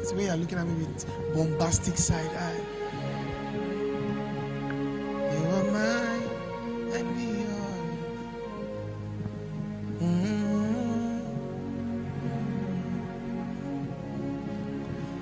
[0.00, 2.60] It's the way you're looking at me with bombastic side eye.
[5.34, 6.30] You are mine
[6.94, 7.28] and we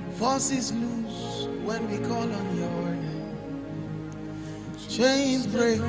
[0.07, 0.13] are.
[0.13, 3.35] Forces loose when we call on your name.
[4.89, 5.81] Chains break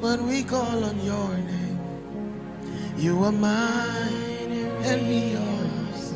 [0.00, 1.61] when we call on your name.
[3.02, 4.52] You are mine
[4.84, 6.12] and me yours.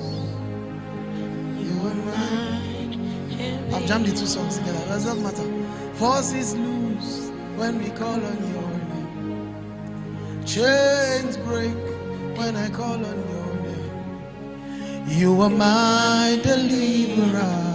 [1.59, 3.73] You are mine.
[3.75, 4.79] I've jammed the two songs together.
[4.85, 5.49] It doesn't matter.
[5.95, 10.45] Forces loose when we call on your name.
[10.47, 11.75] Chains break
[12.39, 15.09] when I call on your name.
[15.09, 17.66] You are my deliverer.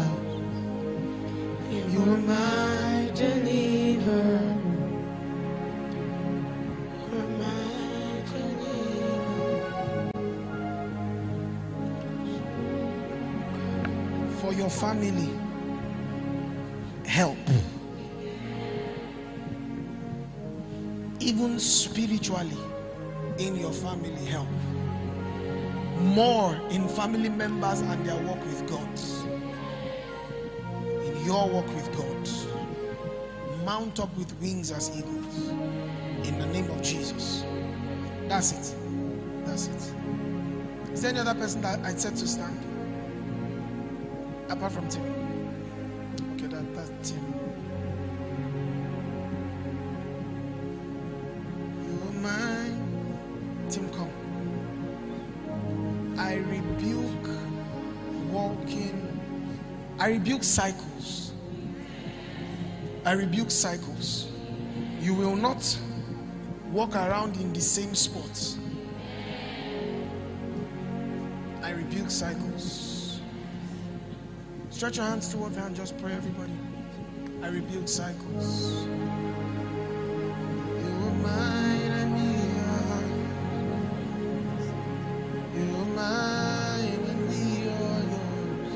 [14.82, 15.30] Family,
[17.06, 17.38] help.
[21.20, 22.58] Even spiritually,
[23.38, 24.48] in your family, help.
[26.00, 29.00] More in family members and their work with God.
[31.06, 33.64] In your work with God.
[33.64, 35.50] Mount up with wings as eagles.
[36.28, 37.46] In the name of Jesus.
[38.28, 38.76] That's it.
[39.46, 39.94] That's it.
[40.92, 42.71] Is there any other person that I said to stand?
[44.52, 45.02] Apart from Tim.
[46.34, 47.24] Okay, that, that's Tim.
[51.88, 52.78] You mine.
[53.70, 54.12] Tim, come.
[56.20, 57.30] I rebuke
[58.30, 59.08] walking.
[59.98, 61.32] I rebuke cycles.
[63.06, 64.28] I rebuke cycles.
[65.00, 65.80] You will not
[66.72, 68.58] walk around in the same spot.
[71.64, 72.91] I rebuke cycles.
[74.82, 76.54] Stretch your hands towards me and just pray, everybody.
[77.44, 78.74] I rebuild cycles.
[78.74, 78.82] You
[81.06, 82.26] are mine and we
[87.70, 88.74] are yours.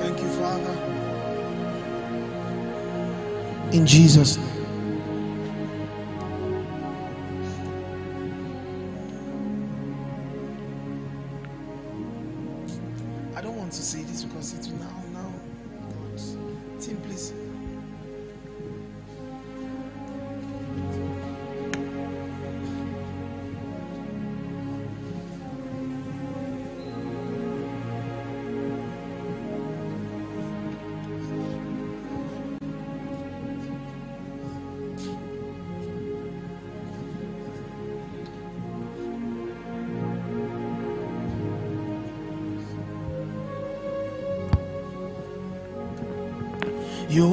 [0.00, 0.76] Thank you, Father.
[3.76, 4.49] In Jesus' name.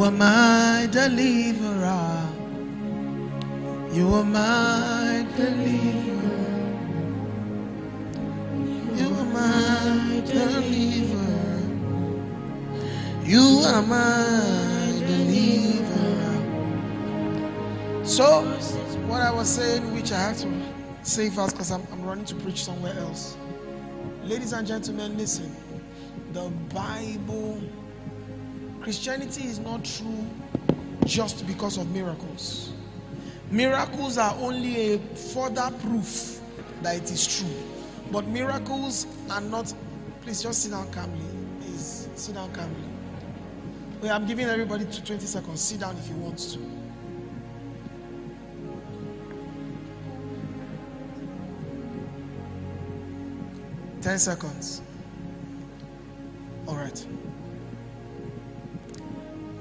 [0.08, 2.30] Are my deliverer.
[3.92, 6.48] You are my deliverer.
[8.96, 11.62] You are my deliverer.
[13.26, 16.64] You are my deliverer.
[18.06, 18.44] So,
[19.10, 20.50] what I was saying, which I have to
[21.02, 23.36] say fast because I'm, I'm running to preach somewhere else.
[24.24, 25.54] Ladies and gentlemen, listen.
[26.32, 27.62] The Bible
[28.88, 30.26] Christianity is not true
[31.04, 32.72] just because of miracles.
[33.52, 36.40] Miracles are only a further proof
[36.82, 37.54] that it is true.
[38.14, 39.74] But miracles are not.
[40.22, 41.26] Please just sit down calmly.
[41.60, 44.10] Please sit down calmly.
[44.10, 45.60] I'm giving everybody to 20 seconds.
[45.60, 46.60] Sit down if you want to.
[54.02, 54.82] Ten seconds.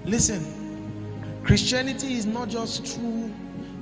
[0.07, 3.35] Listen, Christianity is not just true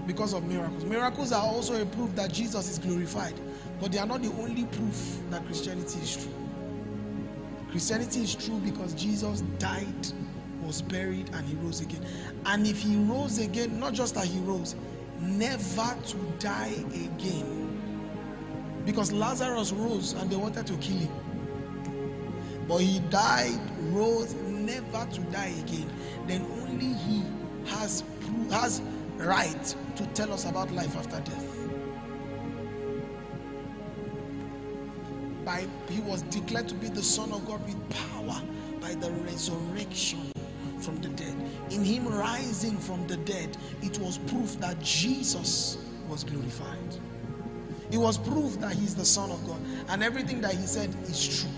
[0.07, 0.83] because of miracles.
[0.87, 3.35] Miracles are also a proof that Jesus is glorified,
[3.79, 6.33] but they are not the only proof that Christianity is true.
[7.71, 10.09] Christianity is true because Jesus died,
[10.63, 12.03] was buried, and he rose again.
[12.47, 14.77] And if he rose again, not just that he rose,
[15.21, 17.71] never to die again.
[18.87, 21.13] Because Lazarus rose and they wanted to kill him.
[22.67, 23.61] But he died,
[23.91, 24.35] rose,
[24.65, 25.91] never to die again.
[26.27, 27.23] Then only he
[27.67, 28.05] has
[28.51, 28.81] has
[29.17, 31.69] right to tell us about life after death.
[35.45, 38.41] By he was declared to be the Son of God with power
[38.81, 40.33] by the resurrection
[40.81, 41.35] from the dead.
[41.71, 46.79] In him rising from the dead, it was proof that Jesus was glorified.
[47.91, 51.41] It was proof that he's the Son of God, and everything that he said is
[51.41, 51.51] true.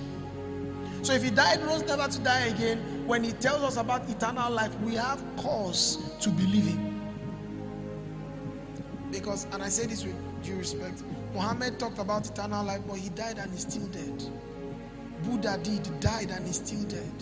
[1.02, 4.50] So if he died, rose never to die again, when he tells us about eternal
[4.50, 7.00] life, we have cause to believe him.
[9.10, 11.02] Because, and I say this with due respect,
[11.32, 14.24] Muhammad talked about eternal life, but he died and is still dead.
[15.22, 17.12] Buddha did, died and is still dead.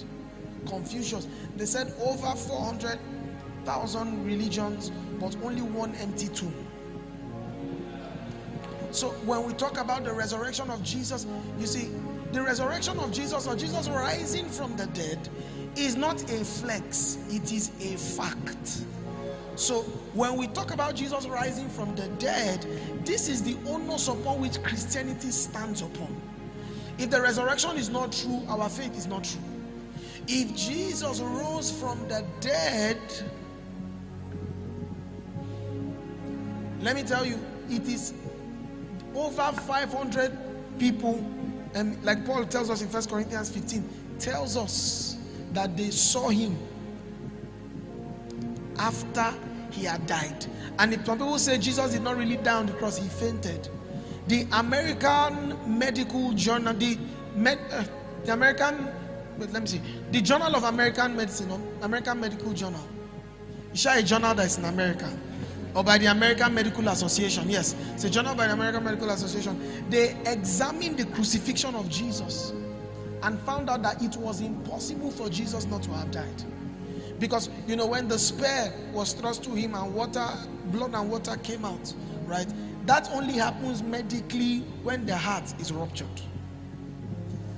[0.66, 6.55] Confucius, they said over 400,000 religions, but only one empty tomb.
[8.91, 11.26] So when we talk about the resurrection of Jesus,
[11.59, 11.91] you see,
[12.32, 15.28] the resurrection of Jesus or Jesus rising from the dead
[15.77, 18.85] is not a flex, it is a fact.
[19.57, 19.83] So
[20.14, 22.66] when we talk about Jesus rising from the dead,
[23.05, 26.14] this is the onus upon which Christianity stands upon.
[26.99, 29.41] If the resurrection is not true, our faith is not true.
[30.27, 32.99] If Jesus rose from the dead,
[36.81, 38.14] let me tell you, it is
[39.14, 41.25] over 500 people,
[41.75, 45.14] and like Paul tells us in First Corinthians 15, tells us
[45.55, 46.57] that they saw him
[48.78, 49.32] after
[49.70, 50.46] he had died.
[50.78, 53.68] And some people say Jesus did not really die on the cross, he fainted.
[54.26, 56.98] The American Medical Journal, the,
[57.36, 57.84] med, uh,
[58.24, 58.88] the American,
[59.38, 59.80] let me see,
[60.11, 61.50] the Journal of American Medicine,
[61.82, 62.80] American Medical Journal.
[63.72, 65.12] Is a journal that's in America?
[65.74, 67.50] Or by the American Medical Association?
[67.50, 69.90] Yes, it's a journal by the American Medical Association.
[69.90, 72.52] They examined the crucifixion of Jesus
[73.25, 76.45] and found out that it was impossible for Jesus not to have died.
[77.18, 80.27] Because you know, when the spear was thrust to him and water,
[80.66, 81.93] blood and water came out,
[82.27, 82.47] right?
[82.85, 86.20] That only happens medically when the heart is ruptured.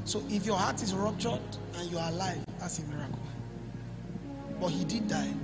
[0.05, 1.41] So if your heart is ruptured
[1.75, 3.19] and you are alive, that's a miracle.
[4.61, 5.35] But he did die.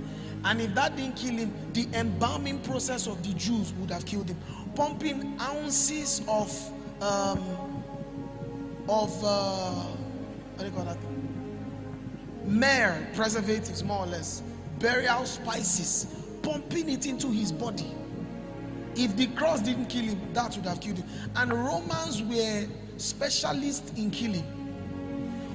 [0.45, 4.29] And if that didn't kill him, the embalming process of the Jews would have killed
[4.29, 4.37] him.
[4.75, 6.49] Pumping ounces of
[7.01, 7.83] um,
[8.87, 9.85] of uh,
[10.55, 10.97] what do you call that?
[12.45, 14.43] Myrrh preservatives, more or less,
[14.79, 16.07] burial spices,
[16.41, 17.91] pumping it into his body.
[18.95, 21.07] If the cross didn't kill him, that would have killed him.
[21.35, 22.65] And Romans were
[22.97, 24.43] specialists in killing.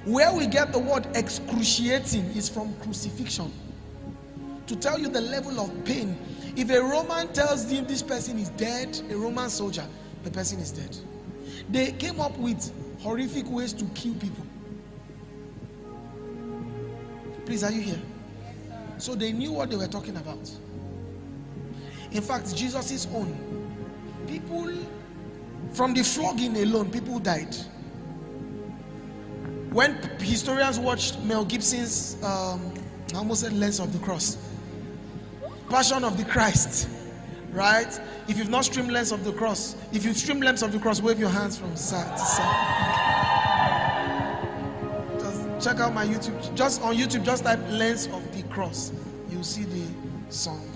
[0.05, 3.53] Where we get the word excruciating is from crucifixion.
[4.67, 6.19] To tell you the level of pain.
[6.57, 9.87] If a Roman tells him this person is dead, a Roman soldier,
[10.25, 10.97] the person is dead.
[11.71, 14.45] They came up with horrific ways to kill people.
[17.49, 18.01] Please, are you here?
[18.99, 20.51] So they knew what they were talking about.
[22.13, 23.35] In fact, Jesus' own
[24.27, 24.71] people
[25.73, 27.57] from the flogging alone, people died.
[29.71, 32.75] When historians watched Mel Gibson's, um,
[33.15, 34.37] I almost said Lens of the Cross,
[35.71, 36.87] Passion of the Christ,
[37.53, 37.99] right?
[38.29, 41.01] If you've not streamed Lens of the Cross, if you've streamed Lens of the Cross,
[41.01, 43.08] wave your hands from side to side.
[45.61, 46.55] Check out my YouTube.
[46.55, 48.93] Just on YouTube, just type Lens of the Cross.
[49.29, 49.87] You'll see the
[50.29, 50.71] song.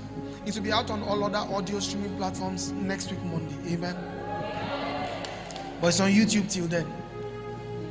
[0.45, 3.75] It will be out on all other audio streaming platforms next week, Monday.
[3.75, 3.97] Amen.
[5.81, 6.87] But it's on YouTube till then.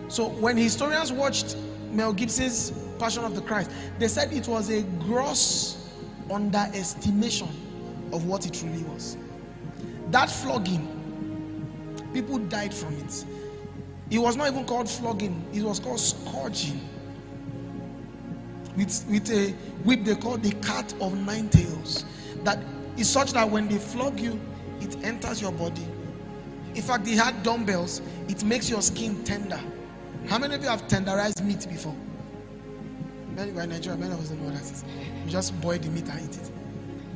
[0.10, 1.56] So when historians watched
[1.92, 5.90] Mel Gibson's Passion of the Christ, they said it was a gross
[6.30, 7.48] underestimation
[8.12, 9.16] of what it really was.
[10.10, 10.86] That flogging,
[12.14, 13.26] people died from it.
[14.12, 16.82] It was not even called flogging, it was called scourging.
[18.76, 19.52] With, with a
[19.84, 22.06] whip they call the cat of nine tails.
[22.44, 22.60] That
[22.98, 24.40] is such that when they flog you,
[24.82, 25.88] it enters your body.
[26.76, 29.60] In fact, they had dumbbells, it makes your skin tender.
[30.28, 31.96] How many of you have tenderized meat before?
[33.36, 34.84] Many were in Nigeria, many of us don't know what that is.
[35.26, 36.52] You just boil the meat and eat it.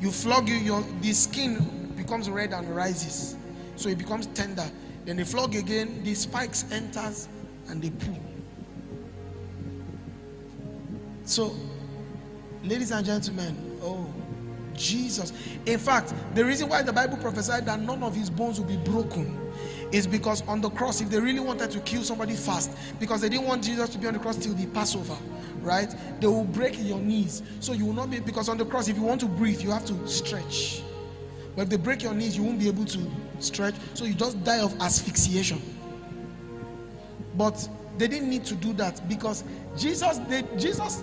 [0.00, 3.36] You flog you, your the skin becomes red and rises.
[3.76, 4.70] So it becomes tender.
[5.06, 7.28] Then they flog again, the spikes enters
[7.68, 8.18] and they pull.
[11.24, 11.54] So,
[12.64, 14.12] ladies and gentlemen, oh,
[14.74, 15.32] Jesus.
[15.64, 18.76] In fact, the reason why the Bible prophesied that none of his bones will be
[18.76, 19.40] broken
[19.92, 23.28] is because on the cross, if they really wanted to kill somebody fast, because they
[23.28, 25.16] didn't want Jesus to be on the cross till the Passover,
[25.60, 25.94] right?
[26.20, 27.42] They will break your knees.
[27.60, 29.70] So you will not be, because on the cross, if you want to breathe, you
[29.70, 30.82] have to stretch.
[31.54, 32.98] But if they break your knees, you won't be able to
[33.38, 33.74] stretch.
[33.94, 35.60] So you just die of asphyxiation.
[37.36, 37.68] But
[37.98, 39.44] they didn't need to do that because
[39.76, 41.02] Jesus, they, Jesus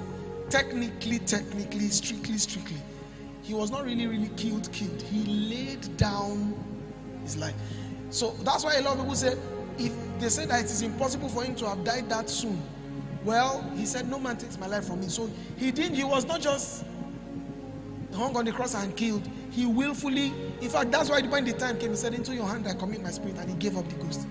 [0.49, 2.77] technically, technically, strictly, strictly,
[3.41, 5.01] he was not really, really killed, killed.
[5.01, 6.53] He laid down
[7.23, 7.55] his life.
[8.09, 9.35] So that's why a lot of people say,
[9.77, 12.61] if they say that it is impossible for him to have died that soon,
[13.23, 15.07] well, he said, No man takes my life from me.
[15.07, 16.85] So he didn't, he was not just
[18.13, 19.27] hung on the cross and killed.
[19.51, 22.65] He willfully, in fact, that's why when the time came, he said, Into your hand
[22.67, 24.25] I commit my spirit, and he gave up the ghost.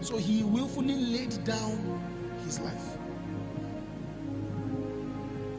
[0.00, 2.02] So he willfully laid down
[2.44, 2.98] his life.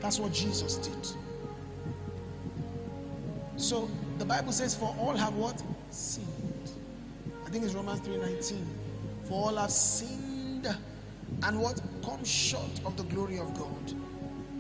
[0.02, 1.08] That's what Jesus did.
[3.56, 5.64] So the Bible says, For all have what?
[5.90, 6.72] Sinned.
[7.46, 8.66] I think it's Romans 3:19.
[9.24, 10.68] For all have sinned
[11.44, 11.82] and what?
[12.04, 13.94] Come short of the glory of God.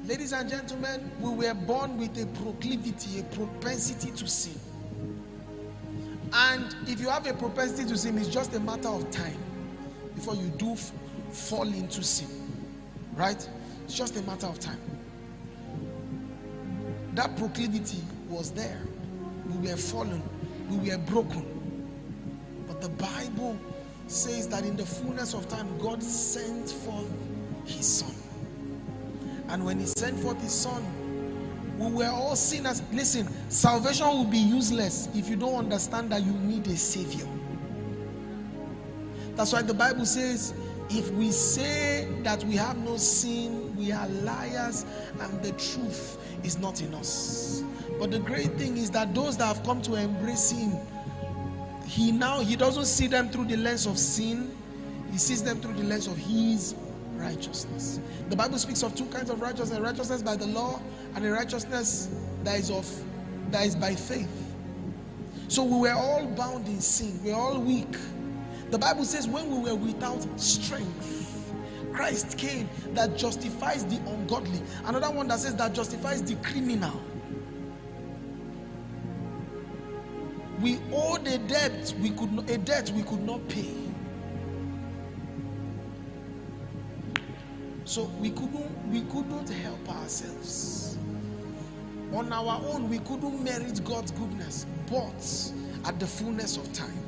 [0.05, 4.71] Ladies and gentlemen, we were born with a proclivity, a propensity to sin.
[6.34, 9.38] And if you have a propensity to sin, it's just a matter of time
[10.16, 10.92] before you do f-
[11.32, 12.30] fall into sin.
[13.16, 13.48] Right?
[13.86, 14.80] It's just a matter of time.
[17.14, 18.82] That proclivity was there.
[19.50, 20.24] We were fallen,
[20.70, 21.46] we were broken.
[22.68, 23.58] But the Bible
[24.08, 27.12] says that in the fullness of time, God sent forth
[27.66, 28.16] his son.
[29.50, 30.86] And when he sent forth his son,
[31.82, 32.82] we were all sinners.
[32.94, 37.28] Listen, salvation will be useless if you don't understand that you need a savior.
[39.36, 40.54] That's why the Bible says,
[40.90, 44.86] if we say that we have no sin, we are liars,
[45.20, 47.64] and the truth is not in us.
[47.98, 50.74] But the great thing is that those that have come to embrace him,
[51.88, 54.56] he now he doesn't see them through the lens of sin,
[55.12, 56.76] he sees them through the lens of his
[57.22, 58.00] righteousness.
[58.30, 60.82] The Bible speaks of two kinds of righteousness: righteousness by the law
[61.16, 62.10] and a righteousness
[62.44, 62.88] that is of
[63.52, 64.56] that is by faith.
[65.48, 67.96] So we were all bound in sin, we we're all weak.
[68.70, 71.54] The Bible says, when we were without strength,
[71.92, 74.62] Christ came that justifies the ungodly.
[74.86, 77.02] Another one that says that justifies the criminal.
[80.62, 83.81] We owed a debt we could not, a debt we could not pay.
[87.92, 90.98] So we couldn't we couldn't help ourselves.
[92.14, 95.52] On our own, we couldn't merit God's goodness, but
[95.84, 97.04] at the fullness of time.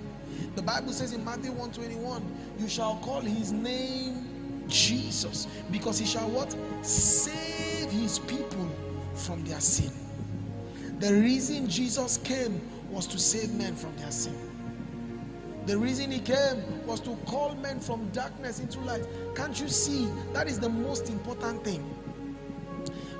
[0.57, 2.21] The Bible says in Matthew 121,
[2.59, 6.53] you shall call his name Jesus, because he shall what?
[6.85, 8.69] Save his people
[9.13, 9.93] from their sin.
[10.99, 12.59] The reason Jesus came
[12.91, 14.35] was to save men from their sin.
[15.65, 19.05] The reason he came was to call men from darkness into light.
[19.35, 20.09] Can't you see?
[20.33, 21.89] That is the most important thing.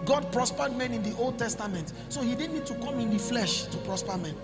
[0.05, 3.19] God prospered men in the Old Testament, so he didn't need to come in the
[3.19, 4.35] flesh to prosper men.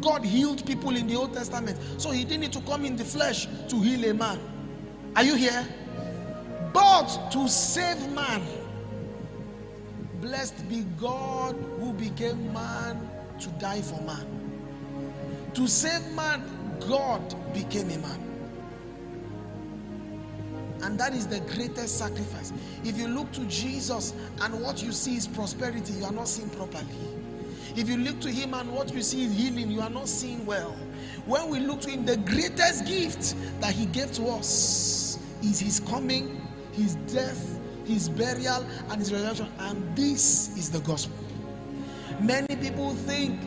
[0.00, 3.04] God healed people in the Old Testament, so he didn't need to come in the
[3.04, 4.38] flesh to heal a man.
[5.16, 5.66] Are you here?
[6.72, 8.42] But to save man,
[10.20, 13.10] blessed be God who became man
[13.40, 14.26] to die for man.
[15.54, 16.44] To save man,
[16.88, 18.30] God became a man.
[20.82, 22.52] And that is the greatest sacrifice.
[22.84, 26.48] If you look to Jesus and what you see is prosperity, you are not seeing
[26.50, 26.86] properly.
[27.76, 30.44] If you look to Him and what you see is healing, you are not seeing
[30.46, 30.72] well.
[31.26, 35.80] When we look to Him, the greatest gift that He gave to us is His
[35.80, 36.40] coming,
[36.72, 39.48] His death, His burial, and His resurrection.
[39.58, 41.16] And this is the gospel.
[42.20, 43.38] Many people think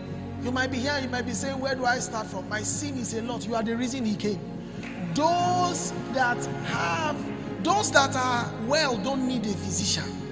[0.44, 2.48] you might be here, you might be saying, Where do I start from?
[2.49, 3.48] My sin is a lot.
[3.48, 4.40] You are the reason He came.
[5.14, 10.24] Those that have, those that are well, don't need a physician.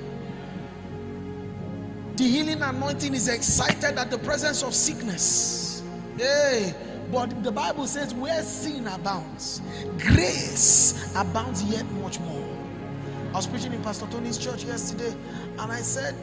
[2.15, 5.81] The healing anointing is excited at the presence of sickness.
[6.17, 6.75] Hey,
[7.11, 9.61] but the Bible says, where sin abounds,
[9.97, 12.47] grace abounds yet much more.
[13.29, 15.15] I was preaching in Pastor Tony's church yesterday,
[15.57, 16.15] and I said,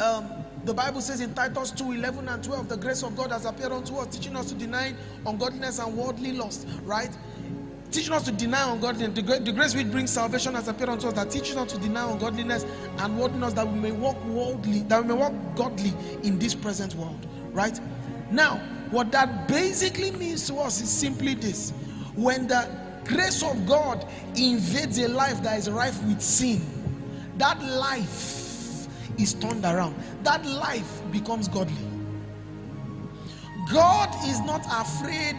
[0.00, 0.35] um,
[0.66, 3.70] the Bible says in Titus 2 11 and 12, the grace of God has appeared
[3.70, 4.94] unto us, teaching us to deny
[5.24, 7.16] ungodliness and worldly lust, right?
[7.92, 9.14] Teaching us to deny ungodliness.
[9.14, 12.66] The, grace which brings salvation has appeared unto us that teaches us to deny ungodliness
[12.98, 15.94] and worldliness that we may walk worldly, that we may walk godly
[16.24, 17.78] in this present world, right?
[18.32, 18.56] Now,
[18.90, 21.70] what that basically means to us is simply this
[22.16, 22.68] when the
[23.04, 26.60] grace of God invades a life that is rife with sin,
[27.38, 28.35] that life
[29.18, 29.94] is turned around.
[30.22, 31.76] That life becomes godly.
[33.70, 35.36] God is not afraid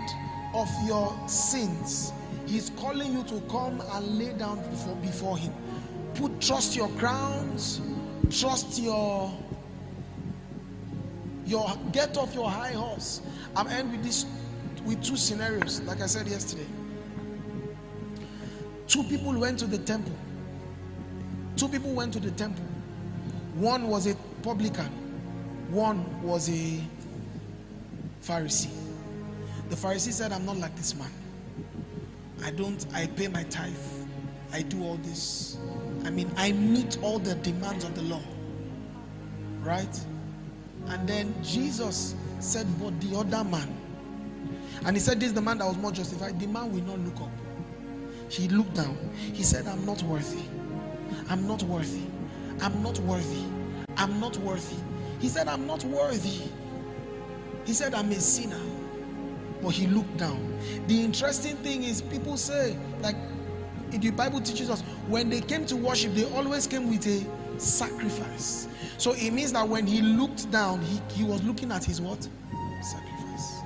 [0.54, 2.12] of your sins.
[2.46, 5.54] He's calling you to come and lay down before, before Him.
[6.16, 7.82] Put trust your crowns,
[8.30, 9.34] trust your
[11.46, 13.22] your get off your high horse.
[13.56, 14.26] I'm end with this
[14.86, 16.66] with two scenarios, like I said yesterday.
[18.88, 20.16] Two people went to the temple.
[21.56, 22.67] Two people went to the temple.
[23.58, 24.86] One was a publican,
[25.72, 26.80] one was a
[28.22, 28.70] Pharisee.
[29.70, 31.10] The Pharisee said, I'm not like this man.
[32.44, 33.74] I don't, I pay my tithe.
[34.54, 35.58] I do all this.
[36.06, 38.22] I mean, I meet all the demands of the law.
[39.62, 40.00] Right?
[40.90, 43.76] And then Jesus said, But the other man,
[44.86, 46.40] and he said, This is the man that was more justified.
[46.40, 47.32] The man will not look up.
[48.30, 48.98] He looked down.
[49.34, 50.44] He said, I'm not worthy.
[51.28, 52.04] I'm not worthy.
[52.62, 53.44] I'm not worthy.
[53.98, 54.78] I'm not worthy.
[55.20, 56.50] He said, I'm not worthy.
[57.66, 58.60] He said, I'm a sinner.
[59.62, 60.58] But he looked down.
[60.88, 63.16] The interesting thing is, people say, like
[63.92, 68.68] the Bible teaches us, when they came to worship, they always came with a sacrifice.
[68.98, 72.22] So it means that when he looked down, he, he was looking at his what?
[72.82, 73.62] Sacrifice.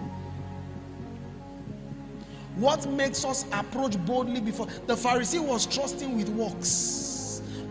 [2.55, 6.67] What makes us approach boldly before the Pharisee was trusting with works,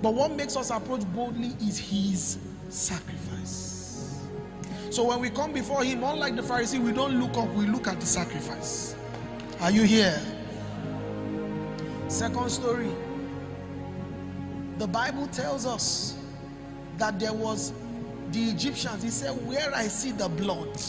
[0.03, 4.27] but what makes us approach boldly is his sacrifice.
[4.91, 7.87] So when we come before him, unlike the Pharisee, we don't look up, we look
[7.87, 8.97] at the sacrifice.
[9.61, 10.21] Are you here?
[12.09, 12.91] Second story.
[14.79, 16.17] The Bible tells us
[16.97, 17.73] that there was
[18.33, 19.03] the Egyptians.
[19.03, 20.81] He said, Where I see the blood,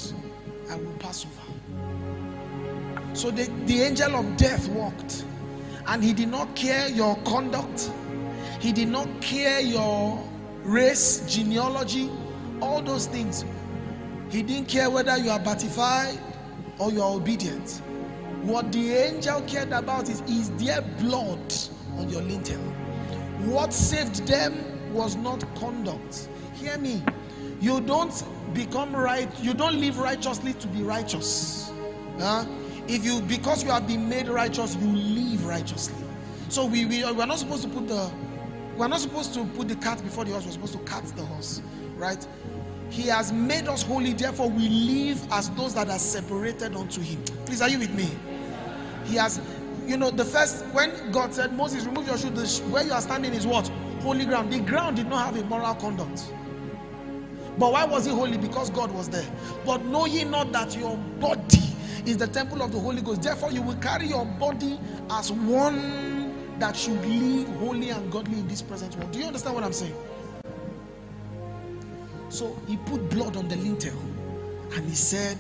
[0.70, 1.36] I will pass over.
[3.14, 5.26] So the, the angel of death walked,
[5.88, 7.92] and he did not care your conduct,
[8.62, 10.24] he did not care your
[10.64, 12.12] race, genealogy,
[12.62, 13.44] all those things.
[14.30, 16.20] He didn't care whether you are batified
[16.78, 17.82] or you are obedient.
[18.44, 21.54] What the angel cared about is is there blood
[21.98, 22.62] on your lintel?
[23.46, 26.30] What saved them was not conduct.
[26.54, 27.04] Hear me.
[27.60, 28.14] You don't
[28.54, 31.72] become right, you don't live righteously to be righteous.
[32.20, 32.46] Huh?
[32.88, 35.96] If you because you have been made righteous, you live righteously.
[36.50, 38.12] So we, we are not supposed to put the
[38.78, 41.24] we're not supposed to put the cat before the horse, we're supposed to cut the
[41.24, 41.62] horse,
[41.98, 42.26] right?
[42.90, 47.24] He has made us holy, therefore we live as those that are separated unto him.
[47.46, 48.10] Please, are you with me?
[49.06, 49.40] He has,
[49.88, 53.02] you know, the first when God said, Moses, remove your shoe, sh- where you are
[53.02, 53.68] standing is what?
[54.02, 54.52] Holy ground.
[54.52, 56.34] The ground did not have a moral conduct.
[57.58, 58.38] But why was it holy?
[58.38, 59.26] Because God was there.
[59.66, 61.60] But know ye not that your body
[62.06, 63.22] is the temple of the Holy Ghost.
[63.22, 64.80] Therefore, you will carry your body
[65.12, 66.21] as one
[66.62, 69.12] that should live holy and godly in this present world.
[69.12, 69.96] Do you understand what I'm saying?
[72.30, 73.98] So he put blood on the lintel
[74.76, 75.40] and he said,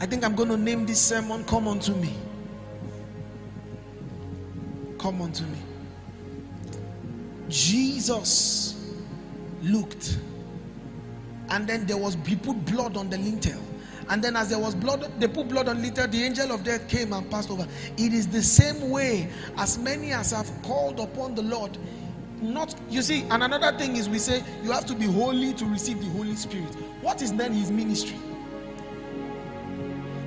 [0.00, 2.12] I think I'm going to name this sermon Come Unto Me.
[4.98, 5.58] Come unto me.
[7.48, 8.96] Jesus
[9.62, 10.18] looked,
[11.50, 13.60] and then there was he put blood on the lintel.
[14.08, 16.88] And then, as there was blood, they put blood on lintel, the angel of death
[16.88, 17.66] came and passed over.
[17.96, 21.76] It is the same way as many as have called upon the Lord.
[22.42, 25.64] Not you see, and another thing is we say you have to be holy to
[25.64, 26.74] receive the Holy Spirit.
[27.00, 28.18] What is then his ministry?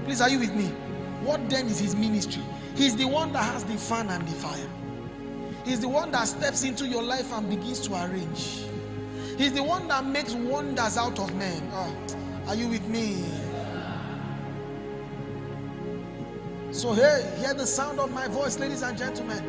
[0.06, 0.68] Please, are you with me?
[1.24, 2.41] What then is his ministry?
[2.76, 4.70] He's the one that has the fan and the fire.
[5.66, 8.64] He's the one that steps into your life and begins to arrange.
[9.38, 11.70] He's the one that makes wonders out of men.
[11.74, 11.91] Ah,
[12.48, 13.26] are you with me?
[16.78, 19.41] So, hey, hear the sound of my voice, ladies and gentlemen.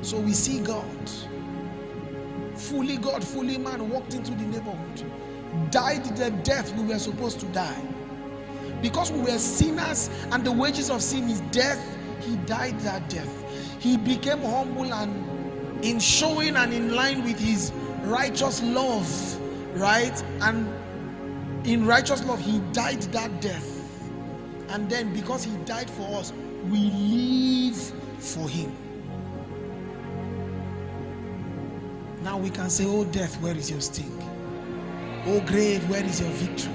[0.00, 1.10] So, we see God,
[2.54, 7.46] fully God, fully man, walked into the neighborhood, died the death we were supposed to
[7.46, 7.82] die.
[8.80, 11.84] Because we were sinners and the wages of sin is death,
[12.20, 13.44] he died that death.
[13.80, 17.72] He became humble and in showing and in line with his
[18.04, 19.40] righteous love,
[19.76, 20.22] right?
[20.42, 20.77] And
[21.68, 23.74] in righteous love, he died that death.
[24.70, 26.32] And then because he died for us,
[26.70, 27.76] we live
[28.18, 28.74] for him.
[32.22, 34.12] Now we can say, Oh, death, where is your sting?
[35.26, 36.72] Oh, grave, where is your victory?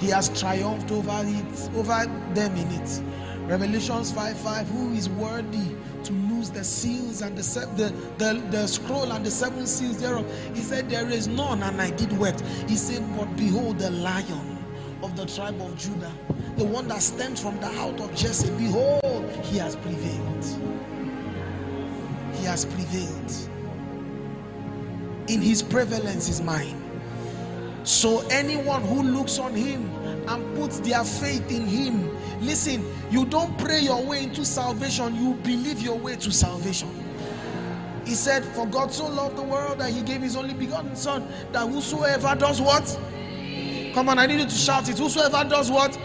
[0.00, 3.02] He has triumphed over it, over them in it.
[3.48, 6.12] Revelations 5 5, who is worthy to
[6.44, 7.42] lose the seals and the,
[7.76, 10.26] the, the, the scroll and the seven seals thereof?
[10.54, 12.42] He said, There is none, and I did wept.
[12.68, 14.58] He said, But behold, the lion
[15.02, 16.12] of the tribe of Judah,
[16.56, 20.44] the one that stems from the house of Jesse, behold, he has prevailed.
[22.34, 23.32] He has prevailed.
[25.28, 26.80] In his prevalence is mine.
[27.84, 29.90] So anyone who looks on him
[30.28, 32.10] and puts their faith in him,
[32.44, 36.88] listen, you don't pray your way into salvation, you believe your way to salvation.
[38.04, 41.26] He said, For God so loved the world that he gave his only begotten son,
[41.52, 42.84] that whosoever does what?
[43.94, 44.98] Come on, I need you to shout it.
[44.98, 45.98] Whosoever does what?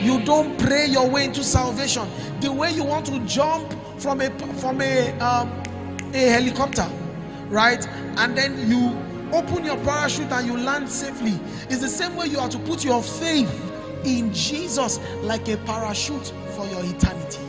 [0.00, 2.08] You don't pray your way into salvation.
[2.40, 4.30] The way you want to jump from a
[4.60, 5.50] from a um,
[6.14, 6.88] a helicopter,
[7.48, 7.84] right?
[8.18, 8.96] And then you
[9.36, 11.38] open your parachute and you land safely.
[11.68, 13.65] It's the same way you are to put your faith
[14.06, 17.42] in Jesus like a parachute for your eternity.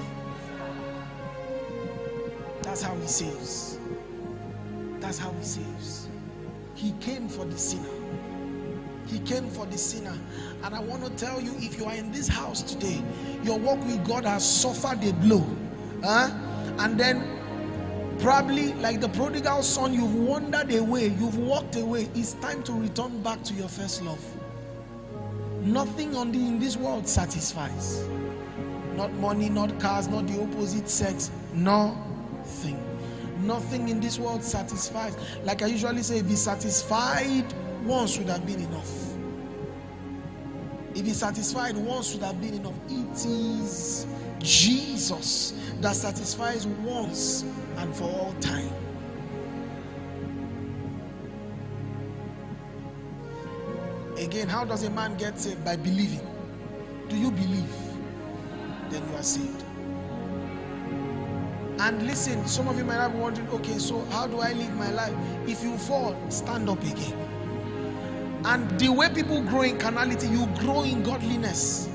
[2.61, 3.77] That's how he saves.
[4.99, 6.09] That's how he saves.
[6.75, 7.89] He came for the sinner.
[9.05, 10.17] He came for the sinner.
[10.63, 13.01] And I want to tell you if you are in this house today,
[13.43, 15.45] your walk with God has suffered a blow.
[16.03, 16.29] Huh?
[16.79, 17.37] And then
[18.19, 22.09] Probably like the prodigal son, you've wandered away, you've walked away.
[22.15, 24.19] It's time to return back to your first love.
[25.67, 28.07] Nothing on the, in this world satisfies.
[28.95, 31.29] Not money, not cars, not the opposite sex.
[31.53, 32.81] Nothing.
[33.41, 35.17] Nothing in this world satisfies.
[35.43, 37.45] Like I usually say, be satisfied
[37.83, 38.91] once would have been enough.
[40.95, 42.73] If he's satisfied once would have been enough.
[42.89, 44.07] It is
[44.39, 47.43] Jesus that satisfies once
[47.77, 48.71] and for all time.
[54.37, 55.65] Again, how does a man get saved?
[55.65, 56.21] By believing.
[57.09, 57.73] Do you believe?
[58.87, 59.63] Then you are saved.
[61.79, 64.91] And listen, some of you might have wondering, okay, so how do I live my
[64.91, 65.15] life?
[65.47, 67.17] If you fall, stand up again.
[68.45, 71.89] And the way people grow in carnality, you grow in godliness.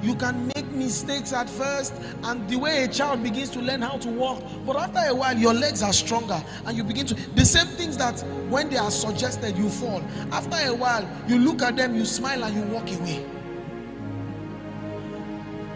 [0.00, 1.94] You can make mistakes at first,
[2.24, 5.36] and the way a child begins to learn how to walk, but after a while,
[5.36, 8.90] your legs are stronger, and you begin to the same things that when they are
[8.90, 10.02] suggested, you fall.
[10.32, 13.26] After a while, you look at them, you smile, and you walk away.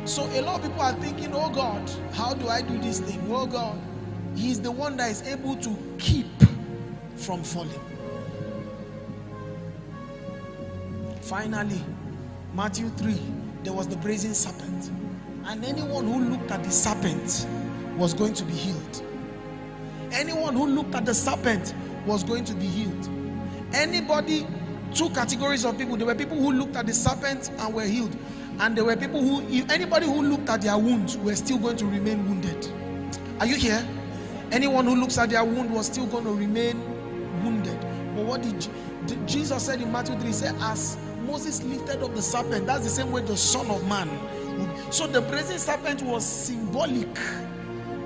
[0.07, 3.27] So a lot of people are thinking, oh God, how do I do this thing?
[3.31, 3.81] Oh God,
[4.35, 6.27] He's the one that is able to keep
[7.17, 7.81] from falling.
[11.23, 11.81] Finally,
[12.53, 13.19] Matthew 3,
[13.65, 14.91] there was the brazen serpent.
[15.47, 17.47] And anyone who looked at the serpent
[17.97, 19.03] was going to be healed.
[20.13, 21.75] Anyone who looked at the serpent
[22.07, 23.09] was going to be healed.
[23.73, 24.47] Anybody,
[24.95, 25.97] two categories of people.
[25.97, 28.17] There were people who looked at the serpent and were healed.
[28.61, 31.77] And there were people who, if anybody who looked at their wounds, were still going
[31.79, 32.71] to remain wounded.
[33.41, 33.87] Are you here?
[34.53, 36.81] Anyone who looks at their wound was still going to remain
[37.43, 37.81] wounded.
[38.15, 38.69] But what did
[39.27, 40.27] Jesus said in Matthew 3?
[40.27, 43.87] He said, As Moses lifted up the serpent, that's the same way the Son of
[43.89, 44.09] Man.
[44.93, 47.19] So the brazen serpent was symbolic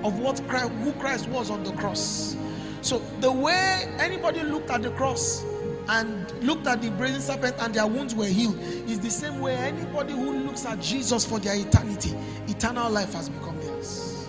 [0.04, 2.36] of what Christ, who Christ was on the cross.
[2.80, 5.44] So the way anybody looked at the cross
[5.88, 8.58] and looked at the brazen serpent and their wounds were healed
[8.88, 12.14] is the same way anybody who looks at Jesus for their eternity,
[12.46, 14.28] eternal life has become theirs.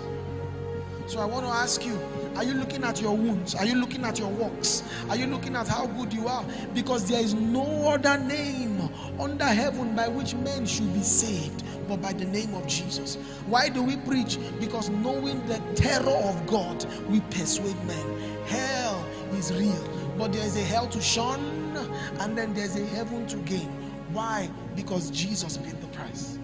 [1.06, 2.00] So I want to ask you
[2.40, 3.54] are you looking at your wounds?
[3.54, 4.82] Are you looking at your works?
[5.10, 6.46] Are you looking at how good you are?
[6.74, 8.90] Because there is no other name
[9.20, 13.18] under heaven by which men should be saved but by the name of Jesus.
[13.48, 14.38] Why do we preach?
[14.62, 18.46] Because knowing the terror of God, we persuade men.
[18.46, 21.42] Hell is real, but there is a hell to shun
[22.22, 23.68] and then there's a heaven to gain.
[24.14, 24.50] Why?
[24.78, 26.40] Because Jesus paid the price.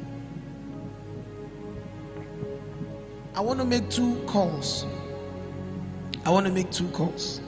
[3.33, 4.85] I want to make two calls.
[6.25, 7.39] I want to make two calls.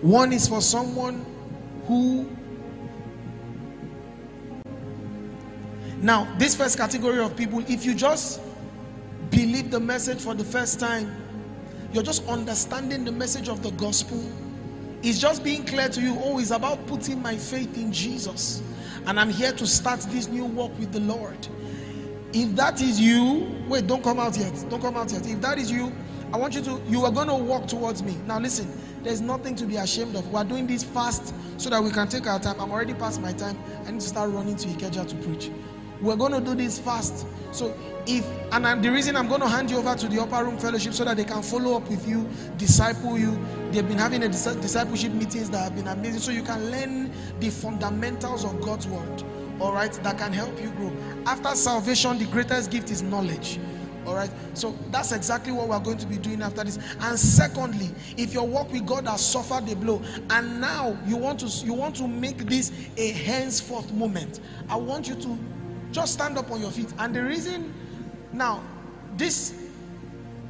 [0.00, 1.26] One is for someone
[1.86, 2.28] who
[6.02, 8.40] Now, this first category of people, if you just
[9.28, 11.14] believe the message for the first time,
[11.92, 14.22] you're just understanding the message of the gospel.
[15.02, 18.62] It's just being clear to you, oh, it's about putting my faith in Jesus.
[19.06, 21.46] And I'm here to start this new walk with the Lord.
[22.32, 24.54] If that is you, wait, don't come out yet.
[24.70, 25.26] Don't come out yet.
[25.26, 25.92] If that is you,
[26.32, 28.16] I want you to, you are going to walk towards me.
[28.26, 28.70] Now, listen,
[29.02, 30.30] there's nothing to be ashamed of.
[30.30, 32.60] We're doing this fast so that we can take our time.
[32.60, 33.58] I'm already past my time.
[33.86, 35.50] I need to start running to Ikeja to preach.
[36.00, 37.26] We're going to do this fast.
[37.52, 37.76] So,
[38.06, 40.94] if, and the reason I'm going to hand you over to the upper room fellowship
[40.94, 43.38] so that they can follow up with you, disciple you.
[43.72, 46.20] They've been having a discipleship meetings that have been amazing.
[46.20, 49.24] So, you can learn the fundamentals of God's word,
[49.58, 50.92] all right, that can help you grow.
[51.26, 53.58] After salvation, the greatest gift is knowledge.
[54.10, 54.30] All right.
[54.54, 56.80] So that's exactly what we're going to be doing after this.
[56.98, 61.38] And secondly, if your walk with God has suffered a blow and now you want
[61.40, 65.38] to you want to make this a henceforth moment, I want you to
[65.92, 66.92] just stand up on your feet.
[66.98, 67.72] And the reason
[68.32, 68.64] now
[69.16, 69.54] this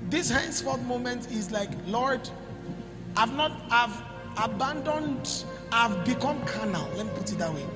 [0.09, 2.31] this henceforth moment is like, Lord,
[3.15, 4.03] I've not I've
[4.43, 6.89] abandoned, I've become carnal.
[6.97, 7.67] Let me put it that way.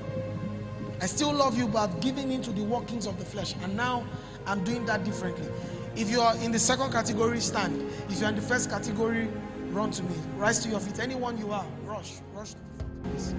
[0.99, 3.53] I still love you, but I've given into the workings of the flesh.
[3.61, 4.03] And now
[4.47, 5.47] I'm doing that differently.
[5.97, 7.89] If you are in the second category, stand.
[8.09, 9.29] If you're in the first category,
[9.69, 10.15] run to me.
[10.35, 10.99] Rise to your feet.
[10.99, 12.15] Anyone you are, rush.
[12.33, 13.33] Rush to the please.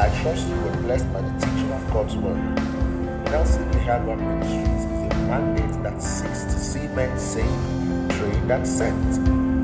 [0.00, 2.36] I trust you were blessed by the teaching of God's Word.
[3.30, 9.14] Nelson Iheagwam Ministries is a mandate that seeks to see men saved, trained, and sent.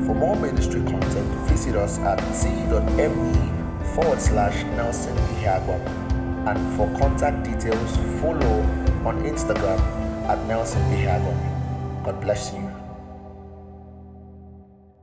[0.05, 6.05] For more ministry content, visit us at t.me forward slash Nelson Iheagwam
[6.47, 8.61] and for contact details follow
[9.05, 9.79] on Instagram
[10.27, 11.37] at Nelson Behagon.
[12.03, 12.64] God bless you.